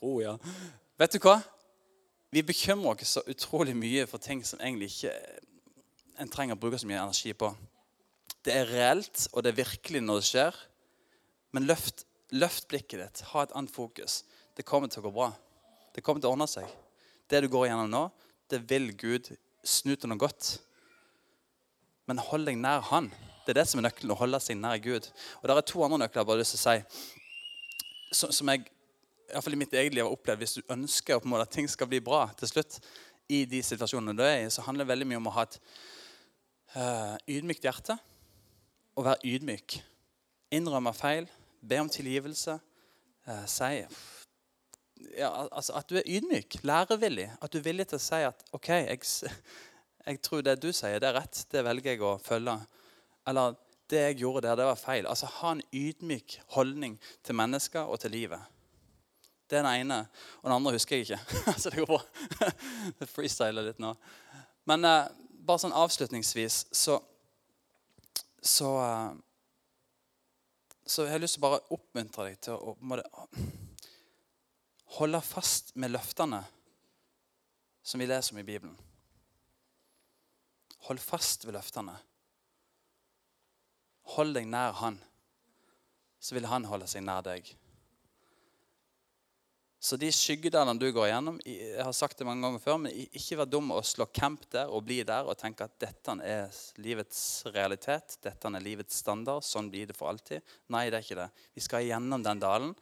Ro, 0.00 0.12
ja. 0.20 0.34
Vet 1.00 1.12
du 1.16 1.20
hva? 1.24 1.36
Vi 2.30 2.40
bekymrer 2.46 2.90
oss 2.92 3.14
så 3.16 3.22
utrolig 3.26 3.74
mye 3.74 4.06
for 4.10 4.18
ting 4.22 4.44
som 4.46 4.60
egentlig 4.60 4.88
ikke 4.92 5.12
en 6.20 6.28
trenger 6.30 6.54
å 6.58 6.60
bruke 6.60 6.78
så 6.78 6.86
mye 6.86 7.00
energi 7.00 7.32
på. 7.34 7.48
Det 8.44 8.52
er 8.56 8.70
reelt, 8.70 9.26
og 9.32 9.42
det 9.42 9.50
er 9.52 9.62
virkelig 9.62 10.02
når 10.04 10.20
det 10.20 10.28
skjer. 10.28 10.54
Men 11.56 11.66
løft, 11.66 12.04
løft 12.36 12.68
blikket 12.70 13.00
ditt. 13.02 13.22
Ha 13.32 13.38
et 13.44 13.54
annet 13.56 13.72
fokus. 13.72 14.22
Det 14.56 14.68
kommer 14.68 14.88
til 14.92 15.00
å 15.02 15.08
gå 15.08 15.14
bra. 15.16 15.30
Det 15.94 16.04
kommer 16.04 16.22
til 16.22 16.30
å 16.30 16.34
ordne 16.36 16.48
seg. 16.50 16.68
Det 17.30 17.42
du 17.42 17.48
går 17.50 17.70
gjennom 17.70 17.90
nå, 17.90 18.04
det 18.50 18.64
vil 18.70 18.90
Gud 18.98 19.30
snu 19.64 19.94
til 19.94 20.10
noe 20.10 20.20
godt. 20.20 20.56
Men 22.08 22.22
hold 22.26 22.48
deg 22.48 22.58
nær 22.58 22.82
Han. 22.90 23.10
Det 23.44 23.54
er 23.54 23.62
det 23.62 23.68
som 23.70 23.80
er 23.80 23.88
nøkkelen. 23.88 24.12
Å 24.14 24.18
holde 24.20 24.40
seg 24.42 24.58
nær 24.58 24.80
Gud. 24.82 25.06
Og 25.40 25.48
Det 25.48 25.56
er 25.56 25.66
to 25.68 25.84
andre 25.84 26.02
nøkler 26.04 26.22
jeg 26.22 26.28
bare 26.28 26.38
har 26.38 26.42
lyst 26.42 26.56
til 26.56 26.60
å 26.60 26.64
si, 26.66 28.28
som 28.34 28.50
jeg 28.50 28.64
i, 28.66 29.32
hvert 29.32 29.46
fall 29.46 29.54
i 29.54 29.60
mitt 29.60 29.74
eget 29.78 29.94
liv 29.94 30.04
har 30.04 30.12
opplevd. 30.12 30.42
Hvis 30.42 30.58
du 30.58 30.72
ønsker 30.74 31.20
på 31.20 31.28
en 31.28 31.34
måte 31.34 31.46
at 31.46 31.54
ting 31.54 31.68
skal 31.70 31.88
bli 31.90 32.00
bra 32.02 32.24
til 32.38 32.50
slutt, 32.50 32.80
i 33.30 33.44
de 33.46 33.60
situasjonene 33.62 34.16
du 34.18 34.24
er 34.26 34.40
i, 34.42 34.50
så 34.50 34.64
handler 34.66 34.84
det 34.84 34.90
veldig 34.90 35.06
mye 35.06 35.20
om 35.20 35.28
å 35.30 35.34
ha 35.36 35.44
et 35.46 35.58
uh, 36.74 37.14
ydmykt 37.30 37.68
hjerte. 37.68 37.98
og 38.98 39.04
være 39.06 39.22
ydmyk. 39.24 39.78
Innrømme 40.50 40.92
feil. 40.92 41.28
Be 41.62 41.78
om 41.80 41.88
tilgivelse. 41.88 42.58
Uh, 43.28 43.46
si 43.46 43.84
ja, 45.16 45.30
altså 45.50 45.74
At 45.78 45.88
du 45.90 45.96
er 46.00 46.06
ydmyk, 46.06 46.60
lærevillig. 46.66 47.30
At 47.40 47.52
du 47.52 47.58
er 47.58 47.66
villig 47.66 47.88
til 47.90 47.98
å 47.98 48.02
si 48.04 48.20
at 48.26 48.44
OK, 48.56 48.68
jeg, 48.68 49.32
jeg 50.06 50.22
tror 50.26 50.44
det 50.46 50.58
du 50.62 50.70
sier, 50.72 51.00
det 51.02 51.10
er 51.10 51.18
rett. 51.18 51.42
Det 51.50 51.64
velger 51.66 51.94
jeg 51.94 52.04
å 52.06 52.14
følge. 52.22 52.56
Eller 53.28 53.58
det 53.90 54.04
jeg 54.04 54.20
gjorde 54.22 54.46
der, 54.46 54.60
det 54.60 54.70
var 54.70 54.78
feil. 54.78 55.08
Altså 55.10 55.28
Ha 55.40 55.54
en 55.56 55.62
ydmyk 55.74 56.40
holdning 56.54 56.96
til 57.26 57.38
mennesker 57.38 57.90
og 57.90 58.00
til 58.04 58.14
livet. 58.14 58.40
Det 59.50 59.58
er 59.58 59.66
den 59.66 59.86
ene. 59.86 60.04
Og 60.40 60.48
den 60.50 60.56
andre 60.56 60.76
husker 60.76 60.96
jeg 60.96 61.08
ikke. 61.08 61.40
så 61.60 61.70
det 61.72 61.82
går 61.82 61.90
bra. 61.90 62.52
Freestyler 63.16 63.66
litt 63.66 63.82
nå. 63.82 63.96
Men 64.70 64.86
eh, 64.86 65.08
bare 65.42 65.64
sånn 65.64 65.74
avslutningsvis 65.74 66.66
så 66.76 67.00
så, 68.42 68.68
eh, 68.82 69.12
så 70.86 71.04
jeg 71.04 71.12
har 71.12 71.22
lyst 71.22 71.36
til 71.36 71.44
å 71.44 71.48
bare 71.48 71.64
oppmuntre 71.74 72.30
deg 72.30 72.38
til 72.46 72.56
å 72.56 72.76
måtte, 72.80 73.04
holde 74.98 75.20
fast 75.22 75.74
med 75.78 75.92
løftene 75.92 76.42
som 77.82 78.00
vi 78.00 78.08
leser 78.10 78.34
om 78.34 78.40
i 78.42 78.46
Bibelen. 78.46 78.76
Hold 80.88 81.00
fast 81.02 81.44
ved 81.46 81.54
løftene. 81.56 81.94
Hold 84.16 84.34
deg 84.34 84.48
nær 84.50 84.74
Han, 84.80 84.98
så 86.20 86.34
vil 86.36 86.48
Han 86.50 86.66
holde 86.68 86.88
seg 86.90 87.04
nær 87.06 87.22
deg. 87.24 87.52
Så 89.80 89.96
de 89.96 90.10
skyggedalene 90.12 90.76
du 90.76 90.90
går 90.92 91.06
gjennom 91.08 91.38
Jeg 91.48 91.80
har 91.80 91.94
sagt 91.96 92.18
det 92.20 92.26
mange 92.28 92.44
ganger 92.44 92.60
før, 92.60 92.76
men 92.82 92.92
ikke 93.16 93.38
vær 93.40 93.48
dum 93.48 93.70
å 93.72 93.78
slå 93.86 94.04
camp 94.12 94.42
der 94.52 94.68
og 94.68 94.84
bli 94.84 94.98
der 95.08 95.24
og 95.24 95.38
tenke 95.40 95.64
at 95.64 95.78
dette 95.80 96.18
er 96.20 96.58
livets 96.84 97.22
realitet. 97.54 98.18
Dette 98.20 98.52
er 98.52 98.64
livets 98.66 99.00
standard. 99.00 99.46
Sånn 99.46 99.70
blir 99.72 99.88
det 99.88 99.96
for 99.96 100.12
alltid. 100.12 100.44
Nei, 100.74 100.90
det 100.90 101.00
er 101.00 101.06
ikke 101.06 101.20
det. 101.22 101.30
Vi 101.56 101.64
skal 101.64 101.88
gjennom 101.88 102.26
den 102.26 102.42
dalen. 102.42 102.74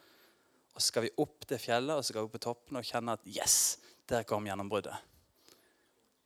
Og 0.78 0.82
så 0.82 0.92
skal 0.92 1.08
vi 1.08 1.14
opp 1.18 1.42
det 1.50 1.58
fjellet 1.58 1.98
og 1.98 2.04
så 2.04 2.12
skal 2.12 2.22
vi 2.22 2.28
opp 2.28 2.36
på 2.36 2.44
toppen 2.44 2.78
og 2.78 2.86
kjenne 2.86 3.16
at 3.18 3.24
yes, 3.26 3.56
der 4.06 4.22
kom 4.22 4.46
gjennombruddet. 4.46 4.94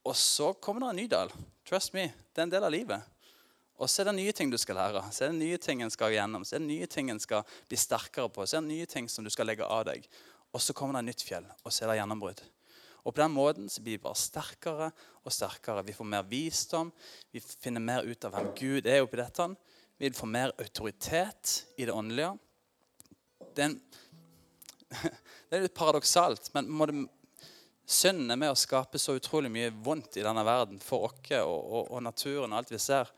Og 0.04 0.12
så 0.18 0.50
kommer 0.60 0.84
det 0.84 0.90
en 0.90 1.00
ny 1.00 1.06
dal. 1.08 1.32
Trust 1.64 1.94
me. 1.96 2.10
Det 2.28 2.42
er 2.42 2.50
en 2.50 2.52
del 2.52 2.66
av 2.66 2.74
livet. 2.74 3.06
Og 3.80 3.88
så 3.88 4.02
er 4.02 4.10
det 4.10 4.18
nye 4.18 4.34
ting 4.36 4.50
du 4.52 4.58
skal 4.60 4.76
lære. 4.76 5.00
Så 5.08 5.24
er 5.24 5.32
det 5.32 5.40
nye 5.40 5.58
ting 5.62 5.80
en 5.80 5.94
skal 5.94 6.12
gjennom. 6.12 6.44
Så 6.44 6.58
er 6.58 6.60
det 6.60 6.68
nye 6.68 6.88
ting 6.90 7.08
en 7.08 7.22
skal 7.22 7.46
bli 7.70 7.78
sterkere 7.80 8.28
på. 8.28 8.44
Så 8.44 8.58
er 8.58 8.66
det 8.66 8.74
nye 8.74 8.90
ting 8.90 9.08
som 9.08 9.24
du 9.24 9.30
skal 9.32 9.48
legge 9.48 9.64
av 9.64 9.86
deg. 9.88 10.04
Og 10.52 10.60
så 10.60 10.76
kommer 10.76 10.98
det 10.98 11.06
et 11.06 11.10
nytt 11.14 11.24
fjell, 11.24 11.46
og 11.64 11.72
så 11.72 11.86
er 11.86 11.92
det 11.94 12.00
gjennombrudd. 12.02 12.42
Og 13.02 13.14
på 13.14 13.22
den 13.22 13.32
måten 13.32 13.70
så 13.72 13.80
blir 13.82 13.96
vi 13.96 14.04
bare 14.04 14.20
sterkere 14.20 14.90
og 15.24 15.32
sterkere. 15.32 15.82
Vi 15.86 15.94
får 15.96 16.10
mer 16.12 16.28
visdom, 16.28 16.92
vi 17.32 17.40
finner 17.40 17.82
mer 17.82 18.04
ut 18.04 18.28
av 18.28 18.36
hvem 18.36 18.52
Gud 18.58 18.86
er 18.86 19.00
oppi 19.02 19.18
dette. 19.18 19.48
Vi 19.98 20.12
får 20.12 20.30
mer 20.30 20.52
autoritet 20.60 21.54
i 21.80 21.88
det 21.88 21.96
åndelige. 21.96 22.36
Det 23.56 23.64
er, 23.64 23.72
en, 23.72 23.80
det 25.48 25.58
er 25.58 25.66
litt 25.66 25.76
paradoksalt, 25.76 26.50
men 26.54 26.70
må 26.70 26.88
det, 26.88 27.04
synden 27.88 28.30
er 28.30 28.40
med 28.40 28.52
å 28.52 28.58
skape 28.58 29.00
så 29.00 29.16
utrolig 29.18 29.50
mye 29.52 29.72
vondt 29.84 30.18
i 30.18 30.24
denne 30.24 30.44
verden 30.46 30.80
for 30.82 31.08
oss 31.08 31.32
og, 31.42 31.52
og, 31.60 31.86
og, 31.90 32.00
naturen 32.04 32.52
og 32.52 32.60
alt 32.60 32.72
vi 32.72 32.80
ser. 32.82 33.10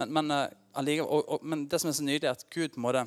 Men, 0.00 0.12
men, 0.16 0.32
uh, 0.32 1.02
og, 1.04 1.42
men 1.44 1.66
det 1.68 1.80
som 1.80 1.90
er 1.90 1.96
så 1.98 2.06
nydelig, 2.06 2.28
er 2.30 2.38
at 2.38 2.46
Gud 2.52 2.78
må 2.80 2.92
det 2.96 3.04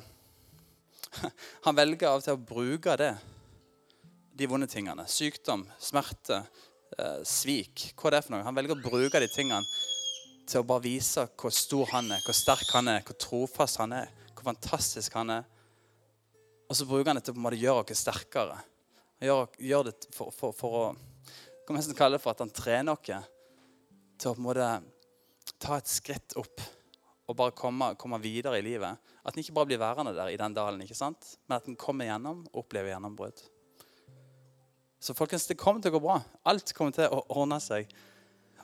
Han 1.66 1.76
velger 1.76 2.10
av 2.10 2.20
og 2.20 2.26
til 2.26 2.36
å 2.36 2.44
bruke 2.52 2.94
det, 2.98 3.12
de 4.34 4.48
vonde 4.50 4.66
tingene. 4.70 5.04
Sykdom, 5.06 5.62
smerte, 5.78 6.40
eh, 6.98 7.20
svik. 7.22 7.92
Hva 7.94 8.10
det 8.10 8.18
er 8.18 8.24
for 8.26 8.34
noe. 8.34 8.46
Han 8.46 8.56
velger 8.56 8.74
å 8.74 8.82
bruke 8.82 9.20
de 9.22 9.28
tingene 9.30 9.62
til 10.48 10.60
å 10.60 10.66
bare 10.66 10.84
vise 10.84 11.26
hvor 11.38 11.54
stor 11.54 11.92
han 11.94 12.10
er, 12.12 12.22
hvor 12.24 12.36
sterk 12.36 12.66
han 12.74 12.90
er, 12.90 13.04
hvor 13.06 13.16
trofast 13.20 13.78
han 13.80 13.94
er, 13.96 14.10
hvor 14.34 14.48
fantastisk 14.50 15.14
han 15.14 15.36
er. 15.38 15.46
Og 16.74 16.78
så 16.78 16.88
bruker 16.90 17.12
han 17.12 17.20
det 17.20 17.28
til 17.28 17.38
å 17.38 17.50
gjøre 17.54 17.82
oss 17.84 18.00
sterkere. 18.02 18.56
Gjør, 19.22 19.44
gjør 19.62 19.84
det 19.86 19.92
for, 20.10 20.34
for, 20.34 20.50
for 20.58 20.78
å 20.80 20.86
kan 21.68 21.78
nesten 21.78 21.94
kalle 21.94 22.18
det 22.18 22.24
for 22.24 22.34
at 22.34 22.42
han 22.42 22.50
trener 22.50 22.96
oss 22.98 23.06
til 24.18 24.32
å 24.32 24.34
på 24.34 24.42
en 24.42 24.48
måte 24.48 24.66
ta 25.62 25.78
et 25.78 25.86
skritt 25.86 26.34
opp 26.40 26.64
og 27.30 27.38
bare 27.38 27.54
komme, 27.54 27.92
komme 27.94 28.18
videre 28.18 28.58
i 28.58 28.66
livet. 28.66 28.98
At 29.22 29.32
en 29.38 29.44
ikke 29.44 29.54
bare 29.54 29.70
blir 29.70 29.80
værende 29.84 30.16
der 30.18 30.34
i 30.34 30.40
den 30.40 30.58
dalen, 30.58 30.82
ikke 30.82 30.98
sant? 30.98 31.36
men 31.46 31.60
at 31.60 31.70
en 31.70 31.78
kommer 31.78 32.10
gjennom 32.10 32.42
og 32.50 32.64
opplever 32.64 32.90
gjennombrudd. 32.90 33.46
Så 34.98 35.14
folkens, 35.14 35.46
det 35.46 35.60
kommer 35.62 35.78
til 35.78 35.94
å 35.94 36.00
gå 36.00 36.02
bra. 36.04 36.18
Alt 36.50 36.74
kommer 36.74 36.98
til 36.98 37.06
å 37.06 37.22
ordne 37.38 37.62
seg. 37.62 37.86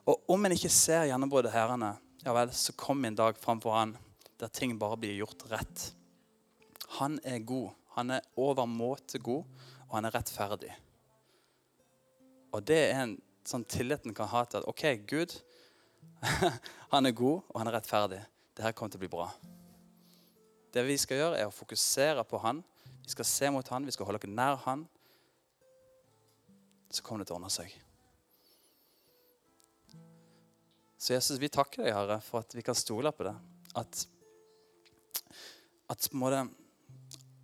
Og 0.02 0.34
om 0.34 0.44
en 0.44 0.58
ikke 0.58 0.72
ser 0.74 1.06
gjennombruddet 1.12 1.54
herrene, 1.54 1.94
ja 2.26 2.34
vel, 2.34 2.50
så 2.58 2.74
kommer 2.74 3.06
en 3.06 3.22
dag 3.22 3.38
framfor 3.38 3.78
han 3.78 3.94
der 4.42 4.50
ting 4.50 4.74
bare 4.82 4.98
blir 4.98 5.14
gjort 5.22 5.46
rett. 5.54 5.92
Han 6.98 7.20
er 7.22 7.38
god. 7.46 7.76
Han 7.96 8.14
er 8.14 8.26
overmåte 8.38 9.18
god, 9.22 9.44
og 9.88 9.96
han 9.98 10.06
er 10.08 10.14
rettferdig. 10.14 10.72
Og 12.54 12.62
det 12.66 12.80
er 12.90 13.02
en 13.02 13.16
sånn 13.46 13.64
tilliten 13.66 14.14
kan 14.14 14.30
ha 14.30 14.44
til 14.46 14.60
at 14.60 14.68
OK, 14.70 14.84
Gud, 15.10 15.34
han 16.92 17.08
er 17.08 17.16
god, 17.16 17.42
og 17.48 17.58
han 17.58 17.70
er 17.70 17.78
rettferdig. 17.78 18.20
Det 18.54 18.66
her 18.66 18.74
kommer 18.76 18.92
til 18.92 19.00
å 19.00 19.04
bli 19.04 19.12
bra. 19.12 19.28
Det 20.70 20.82
vi 20.86 20.96
skal 21.00 21.18
gjøre, 21.18 21.38
er 21.40 21.50
å 21.50 21.54
fokusere 21.54 22.22
på 22.28 22.38
Han. 22.44 22.62
Vi 23.02 23.14
skal 23.14 23.26
se 23.26 23.50
mot 23.50 23.68
Han, 23.72 23.86
vi 23.86 23.94
skal 23.94 24.06
holde 24.06 24.20
oss 24.22 24.30
nær 24.30 24.58
Han. 24.66 24.84
Så 26.90 27.02
kommer 27.06 27.22
det 27.22 27.30
til 27.30 27.38
å 27.38 27.40
ordne 27.40 27.50
seg. 27.54 27.74
Så 31.00 31.14
Jesus, 31.14 31.40
vi 31.40 31.48
takker 31.48 31.86
deg, 31.86 31.94
Herre, 31.96 32.18
for 32.20 32.44
at 32.44 32.54
vi 32.54 32.62
kan 32.66 32.76
stole 32.76 33.10
på 33.16 33.24
det. 33.24 33.32
At, 33.80 34.02
at, 35.88 36.10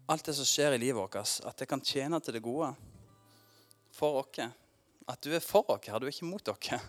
alt 0.06 0.24
det 0.24 0.34
som 0.38 0.46
skjer 0.46 0.76
i 0.76 0.80
livet 0.80 0.98
vårt, 0.98 1.16
at 1.18 1.58
det 1.58 1.68
kan 1.70 1.82
tjene 1.82 2.20
til 2.22 2.36
det 2.36 2.44
gode 2.44 2.70
for 3.94 4.22
oss. 4.22 4.40
At 5.06 5.22
du 5.22 5.32
er 5.34 5.42
for 5.42 5.66
oss 5.70 5.86
her, 5.86 5.98
du 5.98 6.06
er 6.06 6.14
ikke 6.14 6.28
mot 6.28 6.44
dere. 6.46 6.80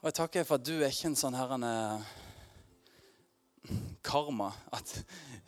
Og 0.00 0.10
jeg 0.10 0.18
takker 0.20 0.46
for 0.46 0.60
at 0.60 0.66
du 0.66 0.76
er 0.76 0.90
ikke 0.92 1.10
en 1.10 1.18
sånn 1.18 1.36
herrende 1.38 1.72
karma. 4.06 4.52
At 4.74 4.92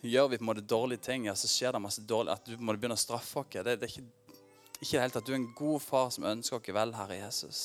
gjør 0.02 0.32
vi 0.32 0.38
på 0.40 0.46
en 0.46 0.50
måte 0.50 0.66
dårlige 0.66 1.04
ting, 1.10 1.28
ja, 1.28 1.34
så 1.38 1.50
skjer 1.50 1.76
det 1.76 1.82
masse 1.84 2.02
dårlig. 2.02 2.34
At 2.34 2.48
du 2.48 2.56
må 2.58 2.74
begynne 2.74 2.98
å 2.98 3.00
straffe 3.00 3.42
oss. 3.42 3.52
Det, 3.54 3.76
det 3.78 3.86
er 3.86 3.92
ikke, 3.92 4.40
ikke 4.80 4.94
det 4.94 5.02
hele 5.04 5.14
tatt. 5.14 5.28
Du 5.28 5.34
er 5.34 5.40
en 5.40 5.52
god 5.58 5.84
far 5.84 6.10
som 6.14 6.26
ønsker 6.30 6.58
oss 6.58 6.74
vel, 6.80 6.96
Herre 6.98 7.20
Jesus. 7.20 7.62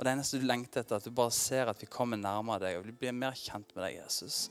Og 0.00 0.06
det 0.06 0.14
eneste 0.14 0.40
du 0.40 0.46
lengter 0.48 0.80
etter, 0.80 0.96
at 0.96 1.04
du 1.04 1.12
bare 1.12 1.34
ser 1.36 1.68
at 1.68 1.82
vi 1.82 1.90
kommer 1.90 2.16
nærmere 2.16 2.62
deg 2.62 2.78
og 2.78 2.86
vi 2.88 2.94
blir 3.02 3.12
mer 3.12 3.34
kjent 3.36 3.74
med 3.74 3.84
deg, 3.84 3.98
Jesus. 3.98 4.46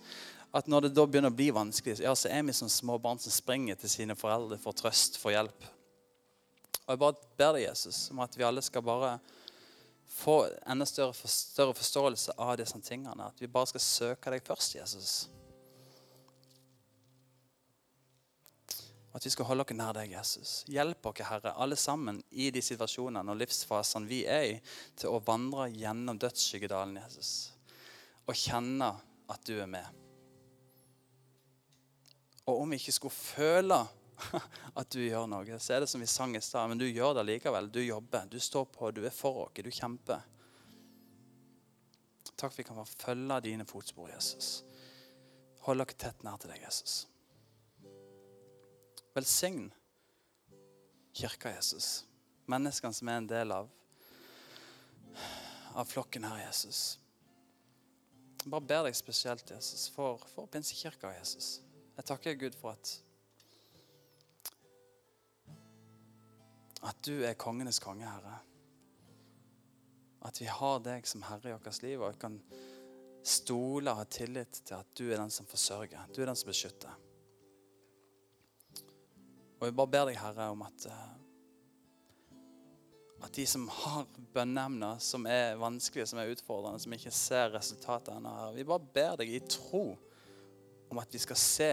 At 0.51 0.67
når 0.67 0.87
det 0.87 0.95
da 0.97 1.05
begynner 1.05 1.29
å 1.29 1.37
bli 1.37 1.51
vanskelig, 1.53 1.99
ja, 2.01 2.15
så 2.17 2.31
er 2.33 2.45
vi 2.47 2.55
som 2.57 2.69
små 2.71 2.97
barn 3.01 3.19
som 3.21 3.33
springer 3.33 3.77
til 3.77 3.91
sine 3.91 4.15
foreldre 4.17 4.57
for 4.61 4.73
trøst, 4.73 5.19
for 5.21 5.33
hjelp. 5.33 5.67
Og 6.87 6.95
jeg 6.95 7.01
bare 7.03 7.27
ber 7.37 7.53
deg, 7.53 7.67
Jesus, 7.67 8.07
om 8.09 8.23
at 8.25 8.37
vi 8.37 8.47
alle 8.47 8.63
skal 8.65 8.81
bare 8.85 9.19
få 10.09 10.39
enda 10.65 10.87
større, 10.89 11.13
større 11.29 11.75
forståelse 11.77 12.33
av 12.41 12.55
disse 12.57 12.81
tingene. 12.81 13.29
At 13.29 13.37
vi 13.41 13.51
bare 13.51 13.69
skal 13.69 13.85
søke 13.85 14.33
deg 14.33 14.41
først, 14.47 14.79
Jesus. 14.79 15.13
At 19.13 19.25
vi 19.25 19.29
skal 19.33 19.45
holde 19.45 19.65
oss 19.65 19.77
nær 19.77 19.93
deg, 19.97 20.17
Jesus. 20.17 20.57
Hjelp 20.69 21.05
oss, 21.11 21.21
Herre, 21.29 21.53
alle 21.61 21.77
sammen 21.77 22.23
i 22.31 22.49
de 22.53 22.65
situasjonene 22.65 23.29
og 23.29 23.37
livsfasene 23.37 24.09
vi 24.09 24.23
er 24.25 24.49
i, 24.49 24.59
til 24.97 25.13
å 25.13 25.21
vandre 25.25 25.69
gjennom 25.69 26.17
dødsskyggedalen, 26.17 26.97
Jesus. 27.05 27.31
Og 28.25 28.37
kjenne 28.37 28.95
at 29.29 29.45
du 29.45 29.59
er 29.61 29.69
med. 29.69 30.08
Og 32.49 32.63
om 32.63 32.73
vi 32.73 32.79
ikke 32.81 32.95
skulle 32.95 33.13
føle 33.13 33.79
at 34.79 34.89
du 34.91 34.99
gjør 35.03 35.27
noe, 35.29 35.59
så 35.61 35.75
er 35.75 35.83
det 35.83 35.91
som 35.91 36.01
vi 36.01 36.09
sang 36.09 36.35
i 36.35 36.41
stad. 36.43 36.69
Men 36.71 36.81
du 36.81 36.87
gjør 36.87 37.15
det 37.19 37.27
likevel. 37.29 37.69
Du 37.71 37.81
jobber, 37.83 38.27
du 38.29 38.39
står 38.41 38.67
på, 38.73 38.91
du 38.91 39.03
er 39.05 39.13
for 39.15 39.45
oss, 39.45 39.53
du 39.55 39.71
kjemper. 39.71 40.25
Takk 42.39 42.53
for 42.53 42.61
vi 42.61 42.67
kan 42.67 42.79
få 42.79 42.85
følge 42.87 43.39
dine 43.49 43.67
fotspor, 43.67 44.09
Jesus. 44.13 44.61
Hold 45.65 45.83
dere 45.83 45.97
tett 45.99 46.23
nær 46.23 46.39
til 46.39 46.53
deg, 46.53 46.61
Jesus. 46.63 47.01
Velsign 49.15 49.67
kirka, 51.19 51.51
Jesus. 51.51 52.05
Menneskene 52.49 52.95
som 52.95 53.11
er 53.11 53.19
en 53.19 53.29
del 53.29 53.51
av, 53.51 53.67
av 55.75 55.89
flokken 55.89 56.25
her, 56.29 56.45
Jesus. 56.45 56.97
Jeg 58.39 58.53
bare 58.53 58.69
ber 58.71 58.85
deg 58.87 58.95
spesielt, 58.95 59.51
Jesus, 59.51 59.89
for, 59.91 60.21
for 60.31 60.47
pinsekirka, 60.47 61.11
Jesus. 61.17 61.57
Jeg 61.99 62.07
takker 62.07 62.37
Gud 62.39 62.55
for 62.55 62.71
at 62.71 62.93
at 66.87 67.01
du 67.03 67.25
er 67.27 67.35
kongenes 67.35 67.81
konge, 67.83 68.07
Herre. 68.07 68.37
At 70.23 70.39
vi 70.39 70.47
har 70.47 70.79
deg 70.79 71.03
som 71.07 71.25
herre 71.27 71.51
i 71.51 71.57
vårt 71.57 71.81
liv, 71.83 71.99
og 71.99 72.15
kan 72.21 72.39
stole 73.19 73.91
og 73.91 73.99
ha 73.99 74.07
tillit 74.07 74.61
til 74.63 74.77
at 74.77 74.87
du 74.95 75.09
er 75.09 75.19
den 75.19 75.33
som 75.33 75.47
forsørger. 75.49 76.07
Du 76.15 76.21
er 76.21 76.31
den 76.31 76.39
som 76.39 76.47
beskytter. 76.47 76.95
Og 79.59 79.67
jeg 79.67 79.75
bare 79.75 79.91
ber 79.91 80.07
deg, 80.07 80.19
Herre, 80.23 80.49
om 80.55 80.63
at, 80.63 80.87
eh, 80.87 81.15
at 83.27 83.35
de 83.35 83.43
som 83.43 83.67
har 83.67 84.07
bønneemner 84.31 85.03
som 85.03 85.27
er 85.27 85.59
vanskelige, 85.59 86.07
som 86.07 86.23
er 86.23 86.31
utfordrende, 86.31 86.79
som 86.79 86.95
ikke 86.95 87.11
ser 87.11 87.51
resultatet 87.59 88.15
ennå, 88.15 88.53
vi 88.55 88.63
bare 88.63 88.93
ber 88.95 89.19
deg 89.19 89.35
i 89.35 89.43
tro 89.51 89.89
om 90.89 90.97
at 90.97 91.13
vi 91.13 91.21
skal 91.21 91.37
se 91.37 91.71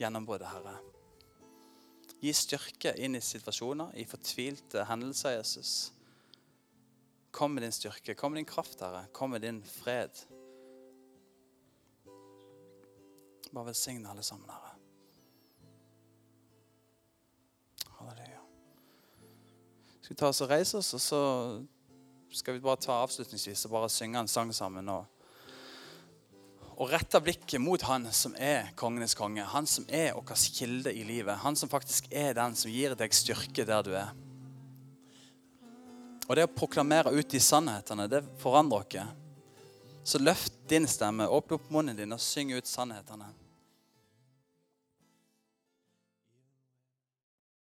gjennombruddet, 0.00 0.48
Herre. 0.50 0.78
Gi 2.20 2.32
styrke 2.36 2.92
inn 3.00 3.16
i 3.16 3.22
situasjoner, 3.24 3.94
i 3.96 4.04
fortvilte 4.08 4.84
hendelser, 4.88 5.38
Jesus. 5.38 5.92
Kom 7.30 7.54
med 7.54 7.64
din 7.64 7.72
styrke, 7.72 8.14
kom 8.14 8.34
med 8.34 8.42
din 8.42 8.50
kraft, 8.50 8.80
Herre. 8.80 9.06
Kom 9.12 9.30
med 9.30 9.40
din 9.46 9.62
fred. 9.64 10.10
Bare 13.52 13.70
velsigne 13.70 14.10
alle 14.10 14.22
sammen, 14.22 14.50
Herre. 14.50 14.74
Halleluja. 18.00 18.40
Skal 20.00 20.14
vi 20.14 20.18
ta 20.18 20.28
oss 20.32 20.40
og 20.40 20.50
reise 20.50 20.78
oss, 20.78 20.94
og 20.94 21.00
så 21.00 21.22
skal 22.32 22.54
vi 22.54 22.62
bare 22.64 22.80
ta 22.80 22.98
avslutningsvis 23.02 23.64
og 23.66 23.74
bare 23.74 23.90
synge 23.92 24.20
en 24.20 24.28
sang 24.28 24.54
sammen. 24.54 24.88
og 24.88 25.19
og 26.80 26.88
rette 26.88 27.20
blikket 27.20 27.60
mot 27.60 27.82
han 27.84 28.06
som 28.16 28.32
er 28.40 28.70
kongenes 28.78 29.12
konge. 29.16 29.44
Han 29.44 29.66
som 29.68 29.84
er 29.92 30.14
vår 30.16 30.32
kilde 30.56 30.92
i 30.96 31.04
livet. 31.04 31.36
Han 31.42 31.56
som 31.56 31.68
faktisk 31.68 32.08
er 32.08 32.32
den 32.38 32.56
som 32.56 32.72
gir 32.72 32.96
deg 32.96 33.12
styrke 33.12 33.66
der 33.68 33.84
du 33.84 33.92
er. 34.00 34.14
Og 36.24 36.38
det 36.38 36.46
å 36.46 36.54
proklamere 36.54 37.12
ut 37.12 37.28
de 37.28 37.40
sannhetene, 37.42 38.06
det 38.08 38.22
forandrer 38.40 38.86
oss. 38.86 39.16
Så 40.10 40.18
løft 40.22 40.54
din 40.70 40.86
stemme, 40.88 41.26
åpne 41.28 41.58
opp 41.58 41.68
munnen 41.70 41.98
din 41.98 42.16
og 42.16 42.22
syng 42.22 42.54
ut 42.56 42.66
sannhetene. 42.66 43.28